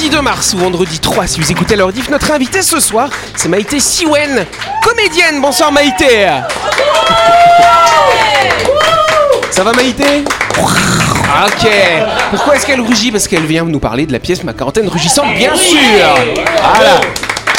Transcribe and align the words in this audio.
mardi 0.00 0.16
2 0.16 0.22
mars 0.22 0.54
ou 0.54 0.58
vendredi 0.58 0.98
3 0.98 1.26
si 1.26 1.40
vous 1.40 1.52
écoutez 1.52 1.76
leur 1.76 1.92
diff. 1.92 2.08
Notre 2.08 2.30
invité 2.30 2.62
ce 2.62 2.80
soir, 2.80 3.10
c'est 3.36 3.50
Maïté 3.50 3.80
Siwen, 3.80 4.46
comédienne. 4.82 5.42
Bonsoir 5.42 5.70
Maïté. 5.72 6.26
Ça 9.50 9.62
va 9.62 9.72
Maïté? 9.74 10.24
Ok. 10.58 11.68
Pourquoi 12.30 12.56
est-ce 12.56 12.64
qu'elle 12.64 12.80
rougit? 12.80 13.12
Parce 13.12 13.28
qu'elle 13.28 13.44
vient 13.44 13.64
nous 13.64 13.78
parler 13.78 14.06
de 14.06 14.12
la 14.12 14.20
pièce 14.20 14.42
Ma 14.42 14.54
quarantaine 14.54 14.88
rugissante, 14.88 15.34
bien 15.34 15.54
sûr. 15.54 15.78
Voilà. 16.74 17.00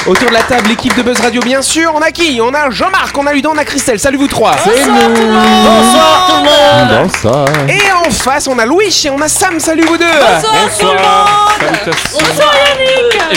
Autour 0.08 0.30
de 0.30 0.34
la 0.34 0.42
table, 0.42 0.68
l'équipe 0.68 0.98
de 0.98 1.04
Buzz 1.04 1.20
Radio, 1.20 1.42
bien 1.42 1.62
sûr. 1.62 1.92
On 1.96 2.02
a 2.02 2.10
qui 2.10 2.42
On 2.42 2.52
a 2.56 2.72
Jean-Marc, 2.72 3.16
on 3.16 3.28
a 3.28 3.34
Ludon, 3.34 3.52
on 3.54 3.58
a 3.58 3.64
Christelle. 3.64 4.00
Salut 4.00 4.18
vous 4.18 4.28
trois. 4.28 4.56
C'est 4.64 4.88
nous 4.88 4.94
Bonsoir 4.94 6.28
tout 6.28 6.38
le 6.38 6.50
monde 6.50 7.04
Bonsoir. 7.04 7.48
Et 7.70 8.08
en 8.08 8.10
face, 8.10 8.48
on 8.48 8.58
a 8.58 8.66
Louis 8.66 9.00
et 9.06 9.10
on 9.12 9.22
a 9.22 9.28
Sam. 9.28 9.60
Salut 9.60 9.84
vous 9.88 9.98
deux. 9.98 10.06
Bonsoir 10.42 10.96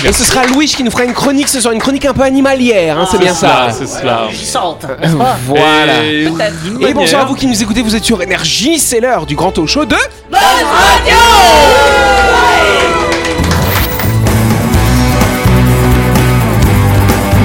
Et 0.02 0.12
ce 0.12 0.24
sera 0.24 0.47
Louis 0.47 0.66
qui 0.66 0.83
nous 0.83 0.91
fera 0.91 1.05
une 1.05 1.12
chronique 1.12 1.48
ce 1.48 1.61
soir, 1.61 1.74
une 1.74 1.83
chronique 1.83 2.07
un 2.07 2.15
peu 2.15 2.23
animalière, 2.23 2.99
hein, 2.99 3.07
c'est 3.10 3.19
bien 3.19 3.35
ça. 3.35 3.69
C'est 3.71 3.87
cela. 3.87 4.29
Chante 4.33 4.87
Voilà. 5.46 6.02
Et, 6.02 6.29
Et 6.80 6.95
bonsoir 6.95 7.23
à 7.23 7.24
vous 7.27 7.35
qui 7.35 7.46
nous 7.46 7.62
écoutez, 7.62 7.83
vous 7.83 7.95
êtes 7.95 8.05
sur 8.05 8.23
Énergie, 8.23 8.79
c'est 8.79 9.01
l'heure 9.01 9.27
du 9.27 9.37
grand 9.37 9.52
talk 9.52 9.69
show 9.69 9.85
de... 9.85 9.96
Buzz 10.30 10.41
Radio, 10.41 11.15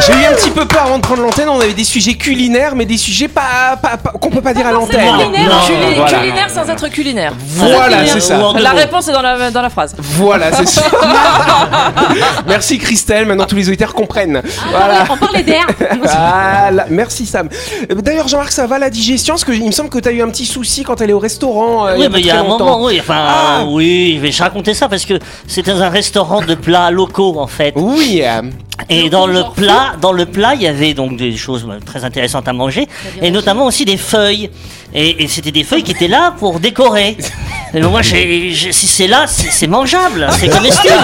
J'ai 0.00 0.12
eu 0.12 0.24
un 0.26 0.32
petit 0.34 0.50
peu 0.50 0.66
peur 0.66 0.82
avant 0.86 0.98
de 0.98 1.02
prendre 1.02 1.22
l'antenne, 1.22 1.48
on 1.48 1.60
avait 1.60 1.72
des 1.72 1.84
sujets 1.84 2.14
culinaires, 2.14 2.74
mais 2.74 2.84
des 2.84 2.96
sujets 2.98 3.28
pas, 3.28 3.76
pas- 3.80 3.96
pas- 3.96 4.10
qu'on 4.10 4.30
peut 4.30 4.40
pas 4.42 4.52
dire 4.52 4.66
à 4.66 4.72
l'antenne. 4.72 5.00
Culinaire, 5.00 5.48
Non, 5.48 5.60
culi- 5.66 5.94
voilà. 5.96 6.18
culinaire 6.18 6.50
sans 6.50 6.68
être 6.68 6.88
culinaire. 6.88 7.32
Voilà, 7.38 8.06
c'est 8.06 8.20
ça. 8.20 8.38
En 8.38 8.52
deux 8.52 8.62
La 8.62 8.70
réponse 8.72 9.08
est 9.08 9.12
dans 9.12 9.22
la, 9.22 9.50
dans 9.50 9.62
la 9.62 9.70
phrase. 9.70 9.94
Voilà, 9.98 10.52
c'est 10.52 10.66
ça. 10.68 10.82
Merci 12.46 12.78
Christelle, 12.78 13.26
maintenant 13.26 13.46
tous 13.46 13.56
les 13.56 13.68
auditeurs 13.68 13.94
comprennent. 13.94 14.42
Voilà. 14.70 15.04
On 15.10 15.16
parlait 15.16 15.42
d'air. 15.42 15.66
Voilà. 16.02 16.86
Merci 16.90 17.26
Sam. 17.26 17.48
Euh, 17.90 17.94
D'ailleurs 17.96 18.28
Jean-Marc, 18.28 18.52
ça 18.52 18.66
va 18.66 18.78
la 18.78 18.90
digestion? 18.90 19.34
Parce 19.34 19.44
qu'il 19.44 19.64
me 19.64 19.70
semble 19.72 19.88
que 19.90 19.98
tu 19.98 20.08
as 20.08 20.12
eu 20.12 20.22
un 20.22 20.28
petit 20.28 20.44
souci 20.46 20.82
quand 20.82 21.00
elle 21.00 21.10
est 21.10 21.14
au 21.14 21.18
restaurant. 21.18 21.86
euh, 21.86 21.96
Oui, 21.98 22.06
mais 22.10 22.20
il 22.20 22.26
y 22.26 22.30
a 22.30 22.40
un 22.40 22.42
longtemps. 22.42 22.64
moment, 22.64 22.84
oui, 22.84 22.98
enfin, 23.00 23.16
Ah. 23.16 23.60
euh, 23.62 23.66
oui, 23.68 24.14
je 24.16 24.20
vais 24.26 24.42
raconter 24.44 24.74
ça 24.74 24.88
parce 24.88 25.04
que 25.04 25.14
c'était 25.46 25.70
un 25.72 25.88
restaurant 25.88 26.40
de 26.42 26.54
plats 26.54 26.90
locaux 26.90 27.38
en 27.38 27.46
fait. 27.46 27.72
Oui. 27.76 28.20
euh, 28.24 28.42
Et 28.88 29.08
dans 29.08 29.26
le 29.26 29.42
plat, 29.54 29.94
dans 30.00 30.12
le 30.12 30.26
plat, 30.26 30.54
il 30.54 30.62
y 30.62 30.66
avait 30.66 30.94
donc 30.94 31.16
des 31.16 31.36
choses 31.36 31.66
euh, 31.68 31.78
très 31.84 32.04
intéressantes 32.04 32.48
à 32.48 32.52
manger, 32.52 32.88
et 33.22 33.30
notamment 33.30 33.66
aussi 33.66 33.84
des 33.84 33.96
feuilles. 33.96 34.50
Et, 34.92 35.22
et 35.24 35.28
c'était 35.28 35.52
des 35.52 35.64
feuilles 35.64 35.82
qui 35.82 35.92
étaient 35.92 36.08
là 36.08 36.34
pour 36.38 36.60
décorer. 36.60 37.16
Et 37.74 37.80
moi, 37.80 38.02
j'ai- 38.02 38.50
j'ai- 38.52 38.72
si 38.72 38.86
c'est 38.86 39.06
là, 39.06 39.26
c'est 39.26 39.66
mangeable, 39.66 40.28
c'est 40.38 40.48
comestible. 40.48 40.94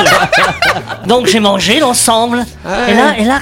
Donc 1.06 1.26
j'ai 1.26 1.40
mangé 1.40 1.80
l'ensemble. 1.80 2.44
Et 2.88 2.94
là, 2.94 3.14
et 3.18 3.24
là, 3.24 3.40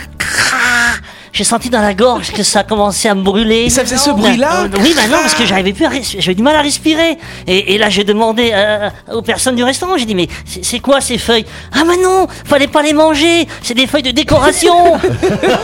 j'ai 1.33 1.45
senti 1.45 1.69
dans 1.71 1.83
la 1.83 1.95
gorge 1.95 2.33
que 2.33 2.43
ça 2.43 2.65
commençait 2.65 3.09
à 3.09 3.15
me 3.15 3.23
brûler. 3.23 3.65
Et 3.67 3.71
ça 3.71 3.83
faisait 3.83 3.97
ce 3.99 4.11
bruit-là 4.11 4.63
Euh, 4.65 4.69
Oui, 4.81 4.93
bah 4.97 5.03
non, 5.09 5.19
parce 5.21 5.35
que 5.35 5.45
j'arrivais 5.47 5.73
plus 5.73 5.85
à 5.85 5.89
respirer, 5.91 6.21
j'avais 6.23 6.35
du 6.35 6.43
mal 6.43 6.57
à 6.57 6.63
respirer. 6.63 7.17
Et, 7.47 7.75
et 7.75 7.79
là, 7.79 7.89
j'ai 7.91 8.03
demandé 8.03 8.51
euh, 8.53 8.89
aux 9.13 9.23
personnes 9.23 9.55
du 9.55 9.63
restaurant, 9.63 9.97
j'ai 9.97 10.05
dit, 10.07 10.15
mais 10.17 10.27
c'est 10.63 10.81
quoi 10.81 11.01
ces 11.01 11.19
feuilles? 11.19 11.45
Ah, 11.73 11.85
mais 11.87 11.97
non, 12.03 12.27
fallait 12.45 12.67
pas 12.67 12.83
les 12.83 12.93
manger, 12.95 13.47
c'est 13.63 13.75
des 13.75 13.87
feuilles 13.87 14.03
de 14.03 14.11
décoration. 14.11 14.99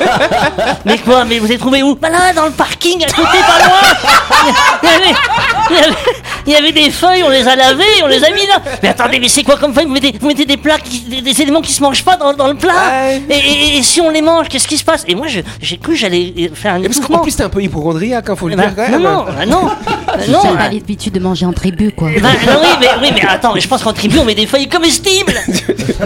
mais 0.84 0.98
quoi, 0.98 1.24
mais 1.24 1.38
vous 1.38 1.46
avez 1.46 1.58
trouvé 1.58 1.82
où? 1.82 1.94
Bah 1.96 2.10
là, 2.10 2.32
dans 2.34 2.44
le 2.44 2.52
parking, 2.52 3.02
à 3.04 3.08
côté, 3.08 3.38
pas 3.46 3.64
loin. 3.64 5.10
Il 5.70 6.52
y 6.52 6.56
avait, 6.56 6.68
il 6.70 6.78
y 6.78 6.84
des 6.84 6.90
feuilles, 6.90 7.22
on 7.24 7.30
les 7.30 7.46
a 7.48 7.56
lavées, 7.56 7.82
on 8.02 8.06
les 8.06 8.22
a 8.22 8.30
mis 8.30 8.46
là. 8.46 8.60
Mais 8.82 8.90
attendez, 8.90 9.18
mais 9.18 9.28
c'est 9.28 9.42
quoi 9.42 9.56
comme 9.56 9.72
feuilles 9.74 9.86
vous 9.86 9.92
mettez, 9.92 10.14
vous 10.20 10.26
mettez 10.28 10.44
des 10.44 10.56
plats, 10.58 10.78
qui- 10.78 11.00
des, 11.00 11.20
des 11.22 11.42
éléments 11.42 11.62
qui 11.62 11.72
se 11.72 11.82
mangent 11.82 12.04
pas 12.04 12.16
dans, 12.16 12.34
dans 12.34 12.48
le 12.48 12.54
plat. 12.54 12.72
Ouais. 12.74 13.22
Et, 13.30 13.34
et- 13.38 13.78
et 13.78 13.82
si 13.82 14.00
on 14.00 14.10
les 14.10 14.20
mange, 14.22 14.48
qu'est-ce 14.48 14.68
qui 14.68 14.76
se 14.76 14.84
passe? 14.84 15.04
Et 15.08 15.14
moi, 15.14 15.26
je- 15.26 15.40
j'ai 15.60 15.78
cru 15.78 15.92
que 15.92 15.98
j'allais 15.98 16.50
faire 16.54 16.74
un 16.74 16.82
Et 16.82 16.88
parce 16.88 17.00
qu'en 17.00 17.18
plus, 17.20 17.34
t'es 17.36 17.42
un 17.44 17.48
peu 17.48 17.62
hypochondriaque, 17.62 18.28
hein, 18.28 18.36
faut 18.36 18.48
le 18.48 18.56
Bah, 18.56 18.66
dire 18.66 18.74
quand 18.76 18.92
non, 18.92 18.98
même. 18.98 19.02
non, 19.02 19.24
bah 19.24 19.46
non, 19.46 19.62
bah 20.06 20.14
non. 20.28 20.38
J'ai 20.42 20.56
pas 20.56 20.68
l'habitude 20.68 21.14
de 21.14 21.20
manger 21.20 21.46
en 21.46 21.52
tribu, 21.52 21.92
quoi. 21.92 22.10
Bah, 22.20 22.28
non, 22.46 22.58
oui, 22.62 22.68
mais, 22.80 22.88
oui, 23.00 23.08
mais 23.14 23.26
attends, 23.26 23.54
mais 23.54 23.60
je 23.60 23.68
pense 23.68 23.82
qu'en 23.82 23.92
tribu, 23.92 24.18
on 24.18 24.24
met 24.24 24.34
des 24.34 24.46
feuilles 24.46 24.68
comestibles. 24.68 25.34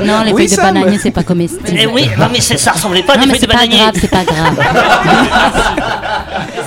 Non, 0.05 0.23
les 0.25 0.33
Oui, 0.33 0.47
feuilles 0.49 0.57
de 0.57 0.63
bananier, 0.63 0.99
c'est 1.03 1.11
pas 1.11 1.23
comestible. 1.25 1.65
Eh 1.77 1.87
oui, 1.87 2.09
non, 2.19 2.27
mais 2.33 2.41
c'est- 2.41 2.57
ça 2.57 2.73
ressemblait 2.73 3.03
pas 3.03 3.15
à 3.15 3.17
des 3.17 3.27
feuilles 3.27 3.39
c'est 3.41 3.47
de 3.47 3.53
pas 3.53 3.59
bananier. 3.59 3.79
grave, 3.79 3.95
c'est 4.01 4.11
pas 4.11 4.25
grave. 4.25 4.59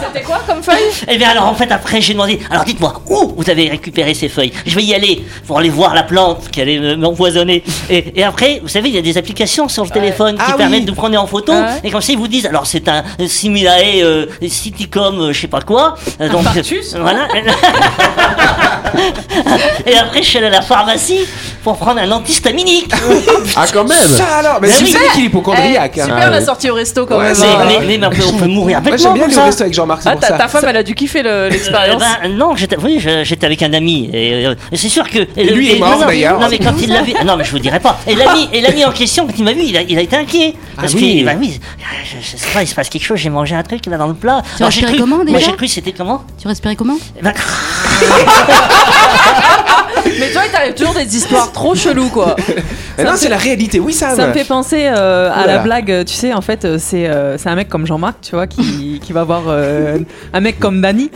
Comme 0.66 0.76
feuille 0.76 0.84
Eh 1.08 1.18
bien, 1.18 1.30
alors 1.30 1.46
en 1.46 1.56
fait, 1.56 1.72
après, 1.72 2.02
j'ai 2.02 2.14
demandé 2.14 2.40
alors 2.50 2.64
dites-moi, 2.64 3.02
où 3.10 3.34
vous 3.38 3.50
avez 3.50 3.70
récupéré 3.70 4.14
ces 4.14 4.30
feuilles? 4.30 4.52
Je 4.66 4.76
vais 4.76 4.84
y 4.84 4.94
aller 4.94 5.24
pour 5.48 5.60
aller 5.60 5.70
voir 5.70 5.94
la 5.94 6.04
plante 6.04 6.50
qui 6.52 6.62
allait 6.62 6.80
me- 6.80 6.96
m'empoisonner. 6.96 7.64
Et, 7.90 8.20
et 8.20 8.24
après, 8.24 8.60
vous 8.62 8.68
savez, 8.70 8.90
il 8.90 8.96
y 8.96 8.98
a 8.98 9.02
des 9.02 9.18
applications 9.18 9.68
sur 9.70 9.84
le 9.84 9.90
téléphone 9.90 10.36
qui 10.36 10.42
Ah 10.46 10.52
oui. 10.52 10.58
permettent 10.58 10.86
de 10.86 10.92
prendre 10.92 11.20
en 11.20 11.28
photo. 11.28 11.52
Ah 11.56 11.62
ouais. 11.62 11.68
Et 11.84 11.92
comme 11.92 12.02
ça, 12.02 12.12
ils 12.14 12.18
vous 12.18 12.28
disent 12.28 12.46
alors 12.46 12.66
c'est 12.68 12.88
un 12.88 13.04
Similae 13.28 14.02
euh, 14.04 14.26
Citicum, 14.48 15.20
euh, 15.20 15.34
je 15.34 15.42
sais 15.42 15.48
pas 15.48 15.62
quoi. 15.62 15.96
Euh, 16.20 16.30
donc, 16.30 16.44
Voilà. 17.00 17.28
et 19.86 19.98
après, 19.98 20.22
je 20.22 20.28
suis 20.28 20.38
allé 20.38 20.48
à 20.48 20.52
la 20.52 20.62
pharmacie 20.62 21.20
pour 21.64 21.78
prendre 21.78 22.00
un 22.02 22.12
antihistaminique. 22.12 22.92
Ah, 23.56 23.66
quand 23.72 23.88
même 23.88 23.98
Ça 23.98 24.26
alors 24.40 24.60
Mais 24.62 24.68
Mais 24.68 24.74
si 24.74 24.84
oui. 24.84 24.92
vous 24.94 25.12
qu'il 25.14 25.24
est 25.24 25.28
hypochondriaque. 25.28 25.94
Eh, 25.96 26.02
hein. 26.02 26.06
Super 26.06 26.32
la 26.32 26.42
sortie 26.42 26.70
au 26.70 26.76
resto 26.76 27.06
quand 27.06 27.18
Ouais, 27.18 27.26
même. 27.26 27.36
c'est- 27.36 27.46
hein. 27.46 27.66
mais, 27.68 27.80
mais, 27.86 27.98
mais 27.98 28.08
on, 28.26 28.34
peut, 28.38 28.46
mourir 28.48 28.82
Moi 28.82 28.98
j'aime 28.98 29.14
bien 29.14 29.16
comme 29.24 29.24
aller 29.24 29.34
au 29.34 29.36
ça. 29.36 29.46
resto 29.46 29.62
avec 29.64 29.74
Jean-Marc, 29.74 30.02
c'est 30.04 30.10
Ah, 30.10 30.16
pour 30.16 30.22
ça. 30.52 30.60
femme, 30.60 30.70
elle 30.70 30.78
a 30.78 30.84
dû 30.84 30.94
kiffer 30.96 31.24
le- 31.24 31.50
l'expérience. 31.50 32.02
Euh, 32.02 32.28
ben, 32.28 32.36
non, 32.36 32.56
j'étais, 32.56 32.78
oui, 32.78 32.98
je- 33.00 33.24
j'étais 33.24 33.46
avec 33.46 33.62
un 33.64 33.74
ami 33.74 34.10
et, 34.14 34.46
euh, 34.48 34.56
et 34.72 34.78
c'est 34.78 34.90
sûr 34.90 35.10
que. 35.10 35.20
Et, 35.38 35.54
lui 35.54 35.72
est 35.74 35.80
mort, 35.80 35.98
d'ailleurs. 36.00 36.40
Non, 36.40 36.48
mais 36.50 36.60
quand 36.60 36.74
il 36.82 36.90
l'a 36.90 37.02
vu, 37.02 37.14
non, 37.26 37.36
mais 37.38 37.44
je 37.44 37.52
vous 37.52 37.60
dirai 37.60 37.80
pas. 37.80 38.00
Et 38.08 38.16
l'ami, 38.16 38.48
et 38.54 38.62
l'ami 38.62 38.86
en 38.86 38.92
question, 38.92 39.26
quand 39.28 39.34
il 39.38 39.44
m'a 39.44 39.54
vu, 39.54 39.62
il 39.64 39.78
a, 39.78 39.82
il 39.82 39.98
a 39.98 40.02
été 40.02 40.16
inquiet 40.16 40.54
parce 40.76 40.94
Ah 40.94 40.98
oui. 40.98 41.20
que, 41.22 41.26
bah 41.26 41.34
oui, 41.40 41.60
je, 42.04 42.16
je 42.32 42.38
sais 42.38 42.48
pas, 42.54 42.62
il 42.64 42.68
se 42.68 42.76
passe 42.76 42.90
quelque 42.90 43.04
chose. 43.06 43.18
J'ai 43.20 43.30
mangé 43.30 43.56
un 43.56 43.64
truc 43.64 43.86
là 43.86 43.98
dans 43.98 44.08
le 44.08 44.14
plat. 44.14 44.42
Tu 44.58 44.64
respirais 44.64 44.98
comment, 44.98 45.18
moi 45.18 45.26
déjà 45.26 45.40
j'ai 45.40 45.52
cru 45.54 45.66
que 45.66 45.72
c'était 45.72 45.92
comment 45.92 46.24
Tu 46.42 46.48
respirais 46.48 46.76
comment 46.76 46.98
Eh 47.20 47.22
ben, 47.24 47.34
Mais 50.20 50.30
toi, 50.32 50.42
il 50.46 50.52
t'arrive 50.52 50.74
toujours 50.74 50.94
des 50.94 51.16
histoires 51.16 51.52
trop 51.52 51.76
cheloues, 51.76 52.10
quoi. 52.10 52.36
Mais 52.98 53.04
non, 53.04 53.12
c'est 53.16 53.30
la 53.30 53.38
réalité, 53.38 53.80
oui, 53.80 53.94
ça. 53.94 54.16
Ça 54.16 54.28
me 54.28 54.34
fait 54.34 54.48
penser 54.48 54.86
euh, 54.88 55.30
à 55.32 55.44
Oula. 55.44 55.48
la 55.48 55.60
blague, 55.60 56.06
tu 56.06 56.14
sais, 56.14 56.34
en 56.34 56.42
fait, 56.42 56.66
euh, 56.66 56.78
c'est 56.80 57.08
euh, 57.08 57.38
c'est 57.38 57.50
un 57.50 57.56
mec 57.56 57.70
comme 57.70 57.86
Jean-Marc, 57.88 58.18
tu 58.22 58.36
vois, 58.36 58.48
qui, 58.48 59.00
qui 59.04 59.14
va 59.14 59.24
voir 59.24 59.44
euh, 59.48 59.98
un 60.34 60.40
mec 60.42 60.60
comme 60.60 60.82
Dany. 60.82 61.10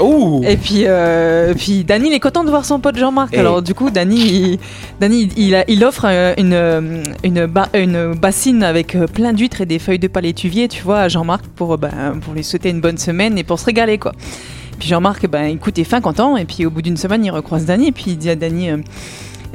Ouh 0.00 0.42
Et 0.46 0.56
puis, 0.56 0.84
euh, 0.86 1.54
puis 1.54 1.82
Dany, 1.82 2.08
il 2.08 2.14
est 2.14 2.20
content 2.20 2.44
de 2.44 2.50
voir 2.50 2.64
son 2.64 2.78
pote 2.78 2.96
Jean-Marc. 2.96 3.34
Et- 3.34 3.38
Alors, 3.40 3.62
du 3.62 3.74
coup, 3.74 3.90
Dany, 3.90 4.16
il, 4.16 4.58
Dany, 5.00 5.28
il, 5.36 5.54
a- 5.56 5.64
il 5.68 5.84
offre 5.84 6.04
euh, 6.08 6.34
une, 6.38 6.52
euh, 6.54 7.02
une, 7.24 7.46
ba- 7.46 7.68
une 7.74 8.14
bassine 8.14 8.62
avec 8.62 8.94
euh, 8.94 9.06
plein 9.08 9.32
d'huîtres 9.32 9.62
et 9.62 9.66
des 9.66 9.80
feuilles 9.80 9.98
de 9.98 10.06
palétuvier, 10.06 10.68
tu 10.68 10.82
vois, 10.84 11.00
à 11.00 11.08
Jean-Marc 11.08 11.44
pour, 11.56 11.74
euh, 11.74 11.76
ben, 11.76 12.20
pour 12.24 12.32
lui 12.32 12.44
souhaiter 12.44 12.68
une 12.70 12.80
bonne 12.80 12.98
semaine 12.98 13.36
et 13.38 13.42
pour 13.42 13.58
se 13.58 13.64
régaler, 13.64 13.98
quoi. 13.98 14.12
Puis 14.78 14.88
Jean-Marc, 14.88 15.26
ben, 15.26 15.44
écoute, 15.46 15.78
est 15.78 15.84
fin 15.84 16.00
content. 16.00 16.36
Et 16.36 16.44
puis, 16.44 16.64
au 16.66 16.70
bout 16.70 16.82
d'une 16.82 16.96
semaine, 16.96 17.24
il 17.24 17.30
recroise 17.30 17.64
Dany 17.64 17.88
et 17.88 17.92
puis 17.92 18.04
il 18.08 18.16
dit 18.16 18.30
à 18.30 18.36
Dany. 18.36 18.70
euh, 18.70 18.76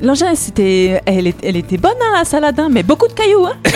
L'engin, 0.01 0.35
c'était, 0.35 1.01
elle, 1.05 1.27
était 1.27 1.77
bonne 1.77 1.91
hein, 2.01 2.17
la 2.17 2.25
salade, 2.25 2.59
hein, 2.59 2.67
mais 2.69 2.83
beaucoup 2.83 3.07
de 3.07 3.13
cailloux. 3.13 3.45
Hein. 3.45 3.53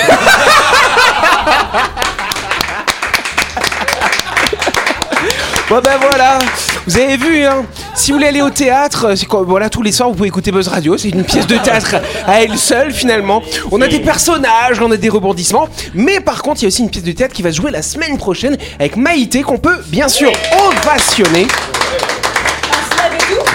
Bon 5.69 5.81
ben 5.83 5.98
voilà, 6.00 6.39
vous 6.88 6.98
avez 6.98 7.18
vu, 7.18 7.44
hein, 7.44 7.66
si 7.95 8.12
vous 8.12 8.18
voulez 8.18 8.30
aller 8.30 8.42
au 8.42 8.50
théâtre, 8.50 9.07
euh, 9.07 9.16
c'est 9.16 9.25
quoi, 9.25 9.44
voilà, 9.44 9.69
tous 9.69 9.81
les 9.81 9.92
soirs 9.92 10.07
vous 10.07 10.16
pouvez 10.16 10.30
écouter 10.30 10.54
Buzz 10.54 10.69
Radio, 10.69 10.98
c'est 10.98 11.10
une 11.10 11.25
pièce 11.25 11.45
de 11.45 11.57
théâtre 11.57 11.95
à 12.25 12.42
elle 12.42 12.57
seule 12.57 12.94
finalement. 12.94 13.44
On 13.72 13.81
a 13.81 13.88
des 13.89 14.00
personnages, 14.00 14.81
on 14.81 14.89
a 14.89 14.95
des 14.95 15.10
rebondissements, 15.10 15.68
mais 15.94 16.22
par 16.22 16.42
contre 16.42 16.62
il 16.62 16.63
y 16.63 16.66
a 16.68 16.69
aussi 16.69 16.84
une 16.84 16.89
pièce 16.89 17.04
de 17.04 17.12
théâtre 17.12 17.34
qui 17.34 17.42
va 17.42 17.51
se 17.51 17.57
jouer 17.57 17.72
la 17.72 17.81
semaine 17.81 18.18
prochaine 18.18 18.57
avec 18.80 18.95
Maïté 18.95 19.42
qu'on 19.42 19.57
peut 19.57 19.78
bien 19.88 20.07
sûr 20.07 20.31
ovationner. 20.69 21.48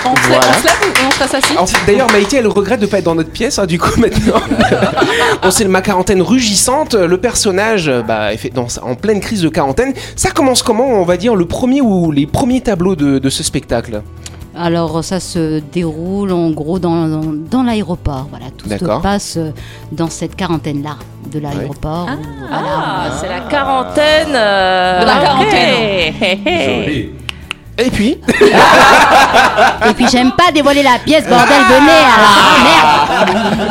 On 0.05 0.17
se, 0.17 0.29
Voilà. 0.29 0.47
on 0.49 0.53
se 0.53 0.65
lève 0.65 0.75
ou 0.83 1.07
on 1.61 1.67
fait, 1.67 1.87
D'ailleurs 1.87 2.11
Maïté 2.11 2.37
elle 2.39 2.47
regrette 2.49 2.81
de 2.81 2.87
pas 2.87 2.99
être 2.99 3.05
dans 3.05 3.15
notre 3.15 3.31
pièce, 3.31 3.59
hein, 3.59 3.67
du 3.67 3.79
coup 3.79 3.91
maintenant. 4.01 4.41
on 5.43 5.51
sait 5.51 5.65
ma 5.67 5.81
quarantaine 5.83 6.23
rugissante, 6.23 6.95
le 6.95 7.19
personnage 7.19 7.91
bah, 8.07 8.33
est 8.33 8.37
fait 8.37 8.51
dans, 8.51 8.67
en 8.83 8.95
pleine 8.95 9.21
crise 9.21 9.43
de 9.43 9.49
quarantaine. 9.49 9.93
Ça 10.17 10.31
commence 10.31 10.63
comment, 10.63 10.87
on 10.89 11.05
va 11.05 11.17
dire, 11.17 11.35
le 11.37 11.45
premier 11.47 11.81
ou 11.81 12.11
les 12.11 12.27
premiers 12.27 12.61
tableaux 12.61 12.97
de, 12.97 13.19
de 13.19 13.29
ce 13.31 13.43
spectacle? 13.43 14.03
Alors 14.55 15.03
ça 15.03 15.19
se 15.19 15.61
déroule 15.73 16.31
en 16.33 16.51
gros 16.51 16.79
dans, 16.79 17.09
dans, 17.09 17.23
dans 17.51 17.63
l'aéroport. 17.63 18.27
Voilà, 18.29 18.47
tout 18.57 18.69
se 18.69 19.01
passe 19.03 19.37
euh, 19.39 19.51
dans 19.93 20.11
cette 20.11 20.37
quarantaine-là 20.37 20.97
de 21.33 21.39
l'aéroport. 21.39 22.05
voilà, 22.07 22.19
Ah, 22.53 23.05
c'est 23.19 23.29
la 23.29 23.41
quarantaine. 23.49 24.35
euh, 24.35 25.01
De 25.01 25.07
la 25.07 25.15
ok. 25.15 25.23
quarantaine. 25.25 27.09
Et 27.85 27.91
puis 27.91 28.19
Et 29.89 29.95
puis 29.95 30.07
j'aime 30.11 30.33
pas 30.33 30.53
dévoiler 30.53 30.83
la 30.85 30.99
pièce, 31.05 31.25
bordel, 31.27 31.63
venez 31.69 31.91
alors 32.17 32.59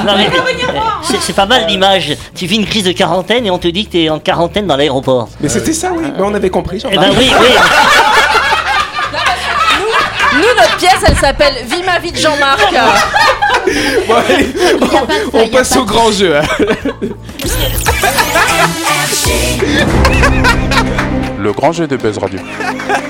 Merde 0.08 0.28
euh, 0.30 0.80
c'est- 1.04 1.20
c'est 1.22 1.34
pas 1.34 1.46
mal 1.46 1.66
l'image. 1.68 2.16
Tu 2.36 2.46
vis 2.46 2.56
une 2.58 2.66
crise 2.66 2.84
de 2.84 2.92
quarantaine 2.92 3.46
et 3.46 3.52
on 3.52 3.58
te 3.58 3.68
dit 3.70 3.86
que 3.86 3.92
t'es 3.94 4.10
en 4.10 4.20
quarantaine 4.20 4.68
dans 4.68 4.76
l'aéroport. 4.76 5.30
Mais 5.40 5.48
c'était 5.50 5.74
ça, 5.74 5.92
oui. 5.96 6.04
Mais 6.18 6.24
on 6.24 6.34
avait 6.34 6.50
compris. 6.50 6.78
Eh 6.78 6.82
Jean-Marc. 6.82 7.10
ben 7.10 7.16
oui, 7.18 7.32
oui. 7.40 7.48
Nous, 10.34 10.42
notre 10.62 10.78
pièce, 10.78 10.98
elle 11.08 11.18
s'appelle 11.18 11.54
Vie 11.66 11.84
ma 11.86 12.00
vie 12.00 12.12
de 12.12 12.18
Jean-Marc. 12.18 12.74
Bon, 14.08 14.16
allez, 14.30 14.54
on, 14.82 14.88
pas 14.88 15.06
de 15.06 15.28
on 15.28 15.32
feuille, 15.32 15.50
y 15.50 15.56
a 15.56 15.58
passe 15.60 15.74
pas 15.74 15.80
au 15.80 15.84
de- 15.84 15.90
grand 15.90 16.12
jeu. 16.12 16.36
hein. 16.38 16.44
Le 21.42 21.54
grand 21.54 21.72
jeu 21.72 21.88
de 21.88 21.98
Buzz 21.98 22.20
Radio. 22.20 22.40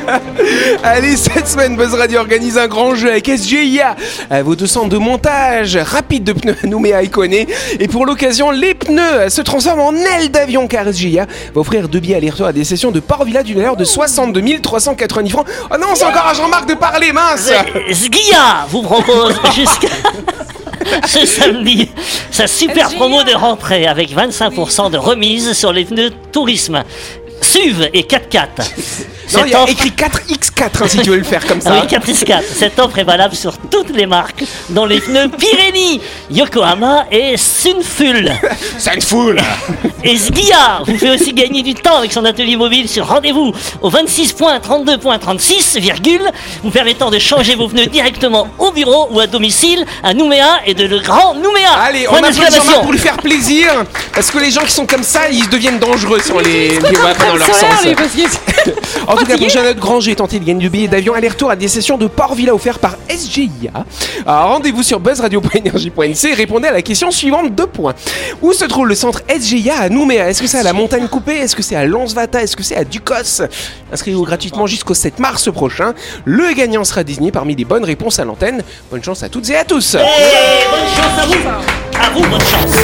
Allez, 0.83 1.17
cette 1.17 1.49
semaine, 1.49 1.75
Buzz 1.75 1.93
Radio 1.93 2.21
organise 2.21 2.57
un 2.57 2.67
grand 2.67 2.95
jeu 2.95 3.09
avec 3.09 3.27
SGIA. 3.27 3.97
Euh, 4.31 4.41
Vos 4.41 4.55
deux 4.55 4.67
centres 4.67 4.87
de 4.87 4.97
montage 4.97 5.75
rapide 5.75 6.23
de 6.23 6.31
pneus 6.31 6.55
à 6.63 6.67
Nouméa 6.67 7.01
et 7.03 7.87
pour 7.89 8.05
l'occasion, 8.05 8.51
les 8.51 8.73
pneus 8.73 9.27
se 9.29 9.41
transforment 9.41 9.81
en 9.81 9.93
ailes 9.93 10.31
d'avion 10.31 10.67
car 10.67 10.85
SGIA 10.93 11.25
va 11.53 11.59
offrir 11.59 11.89
deux 11.89 11.99
billets 11.99 12.15
aller-retour 12.15 12.45
à 12.45 12.53
des 12.53 12.63
sessions 12.63 12.91
de 12.91 13.01
Port-Villa 13.01 13.43
d'une 13.43 13.57
valeur 13.57 13.75
de 13.75 13.83
62 13.83 14.61
390 14.61 15.29
francs. 15.29 15.47
Oh 15.69 15.75
non, 15.77 15.87
c'est 15.95 16.05
encore 16.05 16.27
à 16.27 16.33
Jean-Marc 16.33 16.69
de 16.69 16.75
parler, 16.75 17.11
mince 17.11 17.51
Sguilla 17.91 18.65
vous 18.69 18.81
propose 18.81 19.35
jusqu'à 19.53 19.89
ce 21.05 21.25
samedi 21.25 21.89
sa 22.31 22.47
super 22.47 22.89
promo 22.95 23.23
de 23.23 23.33
rentrée 23.33 23.87
avec 23.87 24.15
25% 24.15 24.89
de 24.89 24.97
remise 24.97 25.53
sur 25.53 25.73
les 25.73 25.85
pneus 25.85 26.11
tourisme. 26.31 26.83
SUV 27.51 27.89
et 27.91 28.03
4x4. 28.03 29.11
Non, 29.33 29.43
il 29.45 29.51
y 29.51 29.53
a 29.53 29.63
offre- 29.63 29.71
écrit 29.71 29.91
4x4 29.91 30.63
hein, 30.63 30.87
si 30.87 30.97
tu 30.99 31.09
veux 31.09 31.17
le 31.17 31.23
faire 31.23 31.45
comme 31.45 31.61
ça. 31.61 31.73
oui, 31.73 31.87
4x4. 31.87 32.41
Cette 32.55 32.79
offre 32.79 32.97
est 32.99 33.03
valable 33.03 33.35
sur 33.35 33.57
toutes 33.57 33.95
les 33.95 34.05
marques, 34.05 34.43
dont 34.69 34.85
les 34.85 34.99
pneus 34.99 35.29
Pirelli, 35.29 36.01
Yokohama 36.29 37.05
et 37.11 37.37
Sunful. 37.37 38.31
Foule 39.01 39.41
Et 40.03 40.17
Sguilla 40.17 40.81
vous 40.85 40.97
fait 40.97 41.09
aussi 41.09 41.33
gagner 41.33 41.63
du 41.63 41.73
temps 41.73 41.97
avec 41.97 42.11
son 42.11 42.23
atelier 42.25 42.55
mobile 42.55 42.87
sur 42.87 43.07
rendez-vous 43.07 43.53
au 43.81 43.89
26.32.36, 43.89 45.79
virgule, 45.79 46.21
vous 46.63 46.71
permettant 46.71 47.09
de 47.09 47.19
changer 47.19 47.55
vos 47.55 47.67
pneus 47.67 47.87
directement 47.87 48.47
au 48.59 48.71
bureau 48.71 49.07
ou 49.11 49.19
à 49.19 49.27
domicile 49.27 49.85
à 50.03 50.13
Nouméa 50.13 50.61
et 50.65 50.73
de 50.73 50.85
le 50.85 50.99
grand 50.99 51.33
Nouméa. 51.35 51.71
Allez, 51.81 52.07
on 52.07 52.11
Point 52.11 52.19
applaudit 52.19 52.39
d'exclamation. 52.39 52.63
Jean-Marc 52.63 52.83
pour 52.83 52.91
lui 52.91 52.99
faire 52.99 53.17
plaisir 53.17 53.71
Parce 54.13 54.29
que 54.31 54.37
les 54.39 54.51
gens 54.51 54.61
qui 54.61 54.71
sont 54.71 54.85
comme 54.85 55.03
ça, 55.03 55.29
ils 55.29 55.47
deviennent 55.49 55.79
dangereux 55.79 56.19
sur 56.19 56.41
les... 56.41 56.79
pas 56.79 57.25
dans 57.25 57.35
leur 57.35 57.47
sens. 57.47 57.85
En 59.07 59.15
tout 59.21 59.31
cas, 59.31 59.37
prochain 59.37 59.63
notre 59.63 59.79
grand 59.79 59.99
G 59.99 60.15
tenté 60.15 60.39
de 60.39 60.45
gagner 60.45 60.59
du 60.59 60.69
billet 60.69 60.87
d'avion. 60.87 61.13
Aller-retour 61.13 61.51
à 61.51 61.55
des 61.55 61.67
sessions 61.67 61.97
de 61.97 62.07
Port-Villa 62.07 62.53
offert 62.53 62.79
par 62.79 62.95
SGIA. 63.09 63.71
Alors, 64.25 64.49
rendez-vous 64.53 64.83
sur 64.83 64.99
buzzradio.energie.nc 64.99 66.25
et 66.25 66.33
répondez 66.33 66.67
à 66.67 66.71
la 66.71 66.81
question 66.81 67.11
suivante, 67.11 67.53
deux 67.53 67.67
points. 67.67 67.93
Où 68.41 68.53
se 68.53 68.65
trouve 68.65 68.87
le 68.87 68.95
centre 68.95 69.21
SGIA 69.29 69.79
à 69.79 69.89
Nouméa? 69.89 70.29
Est-ce 70.29 70.41
que 70.41 70.47
c'est 70.47 70.59
à 70.59 70.63
la 70.63 70.73
Montagne 70.73 71.07
Coupée? 71.07 71.37
Est-ce 71.37 71.55
que 71.55 71.61
c'est 71.63 71.75
à 71.75 71.85
Lonsvata 71.85 72.41
Est-ce 72.41 72.55
que 72.55 72.63
c'est 72.63 72.75
à 72.75 72.83
Ducos? 72.83 73.43
Inscrivez-vous 73.91 74.25
gratuitement 74.25 74.67
jusqu'au 74.67 74.93
7 74.93 75.19
mars 75.19 75.51
prochain. 75.51 75.93
Le 76.25 76.53
gagnant 76.53 76.83
sera 76.83 77.03
désigné 77.03 77.31
parmi 77.31 77.55
les 77.55 77.65
bonnes 77.65 77.85
réponses 77.85 78.19
à 78.19 78.25
l'antenne. 78.25 78.63
Bonne 78.89 79.03
chance 79.03 79.23
à 79.23 79.29
toutes 79.29 79.49
et 79.49 79.55
à 79.55 79.65
tous. 79.65 79.95
Et 79.95 79.97
bonne 79.97 80.87
chance 80.95 81.19
à 81.19 81.25
vous. 81.25 81.99
À 81.99 82.09
vous, 82.11 82.21
bonne 82.21 82.39
chance. 82.41 82.75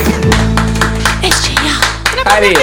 Allez 2.30 2.54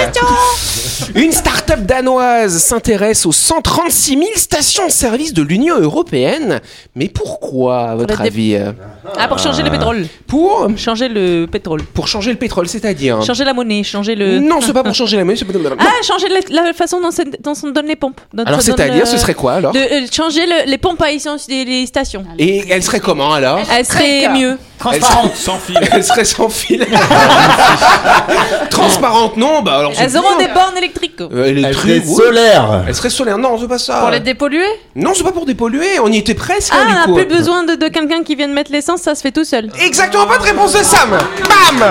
Une 1.14 1.32
start-up 1.32 1.81
danoise 1.81 2.58
s'intéresse 2.58 3.26
aux 3.26 3.32
136 3.32 4.11
000 4.19 4.23
stations-service 4.37 5.32
de 5.32 5.43
l'Union 5.43 5.79
Européenne. 5.79 6.61
Mais 6.94 7.08
pourquoi, 7.08 7.91
à 7.91 7.94
votre 7.96 8.20
avis 8.20 8.55
euh, 8.55 8.73
Ah, 9.19 9.29
pour 9.29 9.38
changer 9.38 9.62
le 9.62 9.70
pétrole. 9.70 10.06
Pour 10.26 10.69
Changer 10.76 11.08
le 11.08 11.46
pétrole. 11.46 11.82
Pour 11.82 12.08
changer 12.08 12.31
le 12.32 12.38
pétrole, 12.38 12.69
c'est-à-dire 12.69 13.23
Changer 13.23 13.44
la 13.44 13.55
monnaie, 13.55 13.82
changer 13.82 14.14
le. 14.14 14.38
Non, 14.38 14.61
c'est 14.61 14.73
pas 14.73 14.82
pour 14.85 14.94
changer 14.94 15.17
la 15.17 15.25
monnaie. 15.25 15.37
c'est 15.38 15.44
pas- 15.44 15.58
Ah, 15.79 16.02
changer 16.02 16.29
la, 16.29 16.62
la 16.64 16.73
façon 16.73 17.00
dont, 17.00 17.11
on 17.64 17.70
donne 17.70 17.87
les 17.87 17.96
pompes. 17.96 18.20
Dont 18.32 18.44
Alors, 18.44 18.62
c'est-à-dire, 18.62 19.02
euh, 19.02 19.06
ce 19.06 19.19
serait 19.19 19.35
quoi 19.35 19.55
alors 19.55 19.73
de, 19.73 19.79
euh, 19.79 20.06
Changer 20.12 20.46
le- 20.46 20.70
les 20.70 20.79
pompes 20.79 21.00
à 21.02 21.11
essence 21.12 21.46
des 21.46 21.64
les 21.64 21.87
stations. 21.87 22.25
Et 22.38 22.64
elle 22.70 22.82
serait 22.82 23.00
comment 23.00 23.32
alors 23.32 23.58
Elle 23.76 23.85
serait 23.85 24.29
mieux. 24.29 24.58
Transparente. 24.91 25.37
Sans 25.37 25.59
fil. 25.59 25.79
Elle 25.93 26.05
serait 26.05 26.25
sans 26.25 26.49
fil. 26.49 26.87
Transparente, 28.71 29.37
non 29.37 29.63
Bah 29.63 29.79
alors. 29.79 29.93
c'est 29.95 30.05
Elles 30.05 30.17
auront 30.17 30.37
des 30.39 30.49
bornes 30.49 30.77
électriques. 30.77 31.21
Euh, 31.21 31.45
Elle 31.47 31.59
électrique, 31.59 32.03
serait 32.05 32.09
oui. 32.09 32.15
solaire. 32.17 32.85
Elle 32.87 32.95
serait 32.95 33.11
solaire. 33.11 33.39
Non, 33.39 33.59
c'est 33.61 33.69
pas 33.69 33.79
ça. 33.79 34.01
Pour 34.01 34.11
les 34.11 34.21
dépolluer 34.21 34.67
Non, 34.95 35.13
c'est 35.15 35.25
pas 35.25 35.33
pour 35.33 35.47
dépolluer. 35.47 35.99
On 36.03 36.11
y 36.11 36.19
était 36.19 36.35
presque. 36.35 36.73
Ah, 36.75 36.81
hein, 36.83 37.05
on 37.07 37.13
n'a 37.13 37.15
plus 37.25 37.27
besoin 37.27 37.65
de, 37.65 37.75
de 37.75 37.89
quelqu'un 37.89 38.23
qui 38.23 38.35
vienne 38.35 38.53
mettre 38.53 38.73
l'essence, 38.73 39.01
ça 39.03 39.15
se 39.15 39.23
fait 39.23 39.33
tout 39.33 39.45
seul. 39.45 39.71
Exactement, 39.81 40.27
pas 40.27 40.39
de 40.39 40.43
réponse 40.45 40.73
de 40.73 40.83
Sam. 40.83 41.11
Bam 41.11 41.89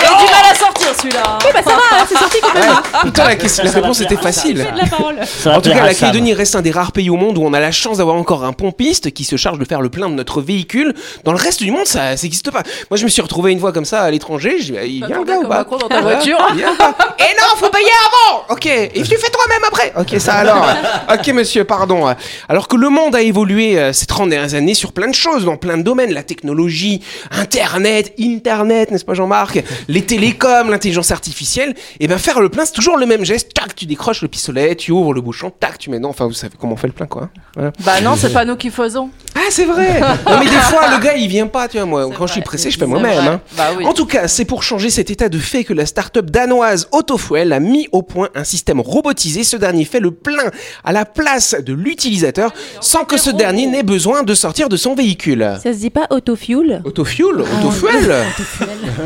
Elle 0.00 0.06
a 0.06 0.18
du 0.18 0.24
mal 0.24 0.50
à 0.50 0.54
sortir 0.54 0.88
celui-là. 0.96 1.38
Oui, 1.44 1.50
bah 1.52 1.60
ça 1.64 1.70
va, 1.70 2.06
c'est 2.08 2.18
sorti 2.18 2.38
quand 2.42 2.54
même. 2.54 2.74
Putain, 3.04 3.24
la, 3.24 3.36
question- 3.36 3.64
la 3.64 3.70
Ça 3.70 3.76
va 3.76 3.82
réponse 3.82 3.98
plaire 3.98 4.12
était 4.12 4.20
à 4.20 4.22
facile. 4.22 4.56
De 4.58 4.78
la 4.78 4.86
parole. 4.86 5.16
Ça 5.24 5.50
va 5.50 5.58
En 5.58 5.60
tout 5.60 5.70
cas, 5.70 5.82
la. 5.86 5.94
Calédonie 5.94 6.34
reste 6.34 6.56
un 6.56 6.62
des 6.62 6.70
rares 6.70 6.92
pays 6.92 7.10
au 7.10 7.16
monde 7.16 7.38
où 7.38 7.42
on 7.44 7.52
a 7.52 7.60
la 7.60 7.72
chance 7.72 7.98
d'avoir 7.98 8.16
encore 8.16 8.44
un 8.44 8.52
pompiste 8.52 9.12
qui 9.12 9.24
se 9.24 9.36
charge 9.36 9.58
de 9.58 9.64
faire 9.64 9.80
le 9.80 9.88
plein 9.88 10.08
de 10.08 10.14
notre 10.14 10.40
véhicule. 10.42 10.94
Dans 11.24 11.32
le 11.32 11.38
reste 11.38 11.62
du 11.62 11.70
monde, 11.70 11.86
ça 11.86 12.10
n'existe 12.10 12.50
pas. 12.50 12.62
Moi, 12.90 12.98
je 12.98 13.04
me 13.04 13.08
suis 13.08 13.22
retrouvé 13.22 13.52
une 13.52 13.60
fois 13.60 13.72
comme 13.72 13.84
ça 13.84 14.02
à 14.02 14.10
l'étranger. 14.10 14.56
Je 14.60 14.72
dis, 14.72 14.78
il 14.98 15.06
vient 15.06 15.18
le 15.18 15.24
gars 15.24 15.36
ou 15.38 15.40
comme 15.42 15.48
pas 15.48 15.58
Macron 15.58 15.76
dans 15.78 15.88
ta 15.88 16.00
voiture. 16.02 16.38
Il 16.50 16.56
vient 16.58 16.74
pas. 16.74 16.94
Et 17.18 17.34
non, 17.40 17.56
faut 17.56 17.68
payer 17.70 17.84
avant 18.06 18.44
Ok, 18.50 18.66
et 18.66 18.90
tu 18.94 19.16
fais 19.16 19.30
toi-même 19.30 19.62
après 19.68 19.92
Ok, 19.98 20.20
ça 20.20 20.34
alors. 20.34 20.66
Ok, 21.12 21.26
monsieur, 21.28 21.64
pardon. 21.64 22.14
Alors 22.48 22.68
que 22.68 22.76
le 22.76 22.88
monde 22.88 23.14
a 23.14 23.22
évolué 23.22 23.78
euh, 23.78 23.92
ces 23.92 24.06
30 24.06 24.28
dernières 24.30 24.54
années 24.54 24.74
sur 24.74 24.92
plein 24.92 25.08
de 25.08 25.14
choses, 25.14 25.44
dans 25.44 25.56
plein 25.56 25.76
de 25.78 25.82
domaines. 25.82 26.12
La 26.12 26.22
technologie, 26.22 27.02
Internet, 27.30 28.12
Internet, 28.20 28.90
n'est-ce 28.90 29.04
pas 29.04 29.14
Jean-Marc? 29.14 29.62
Les 29.88 30.02
télécoms, 30.02 30.70
l'intelligence 30.70 31.10
artificielle. 31.10 31.74
Et 32.00 32.06
ben 32.08 32.18
faire 32.18 32.40
le 32.40 32.48
plein, 32.48 32.64
c'est 32.64 32.72
toujours 32.72 32.96
le 32.96 33.06
même 33.06 33.24
geste. 33.24 33.52
Tac, 33.54 33.74
tu 33.74 33.86
décroches 33.86 34.22
le 34.22 34.28
pistolet, 34.28 34.74
tu 34.76 34.92
ouvres 34.92 35.12
le 35.14 35.20
bouchon, 35.20 35.50
tac, 35.50 35.78
tu 35.78 35.90
mets 35.90 35.98
non. 35.98 36.10
Enfin, 36.10 36.26
vous 36.26 36.32
savez 36.32 36.54
comment 36.58 36.74
on 36.74 36.76
fait 36.76 36.86
le 36.86 36.92
plein, 36.92 37.06
quoi. 37.06 37.30
Voilà. 37.54 37.72
Bah 37.80 38.00
non, 38.02 38.14
c'est 38.16 38.32
pas 38.32 38.44
nous 38.44 38.56
qui 38.56 38.70
faisons. 38.70 39.10
Ah, 39.34 39.40
c'est 39.50 39.64
vrai 39.64 40.00
Non, 40.26 40.38
mais 40.38 40.44
des 40.46 40.50
fois, 40.56 40.88
le 40.96 41.02
gars, 41.02 41.16
il 41.16 41.28
vient 41.28 41.46
pas, 41.46 41.68
tu 41.68 41.76
vois. 41.76 41.86
Moi, 41.86 42.08
quand 42.16 42.26
je 42.26 42.32
suis 42.32 42.40
pressé, 42.42 42.70
je 42.70 42.78
fais 42.78 42.86
moi-même. 42.86 43.18
hein. 43.26 43.40
Bah 43.56 43.68
oui. 43.76 43.84
En 43.86 43.92
tout 43.92 44.06
cas, 44.06 44.28
c'est 44.28 44.44
pour 44.44 44.62
changer 44.62 44.90
cet 44.90 45.10
état 45.10 45.28
de 45.28 45.38
fait 45.38 45.64
que 45.64 45.72
la 45.74 45.86
start-up 45.86 46.30
danoise 46.30 46.88
Autofuel 46.92 47.52
a 47.52 47.60
mis 47.60 47.88
au 47.92 48.02
point 48.02 48.28
un 48.34 48.44
système 48.44 48.80
robotisé. 48.80 49.44
Ce 49.44 49.56
dernier 49.56 49.84
fait 49.84 50.00
le 50.00 50.10
plein 50.12 50.50
à 50.84 50.92
la 50.92 51.04
place 51.04 51.54
de 51.60 51.72
l'utilisateur 51.72 52.52
sans 52.80 53.04
que 53.04 53.16
ce 53.16 53.30
dernier 53.30 53.66
n'ait 53.66 53.82
besoin 53.82 54.22
de 54.22 54.34
sortir 54.34 54.68
de 54.68 54.76
son 54.76 54.94
véhicule. 54.94 55.58
Ça 55.62 55.72
se 55.72 55.78
dit 55.78 55.90
pas 55.90 56.06
autofuel? 56.10 56.80
Autofuel 56.84 57.40
Autofuel 57.40 58.14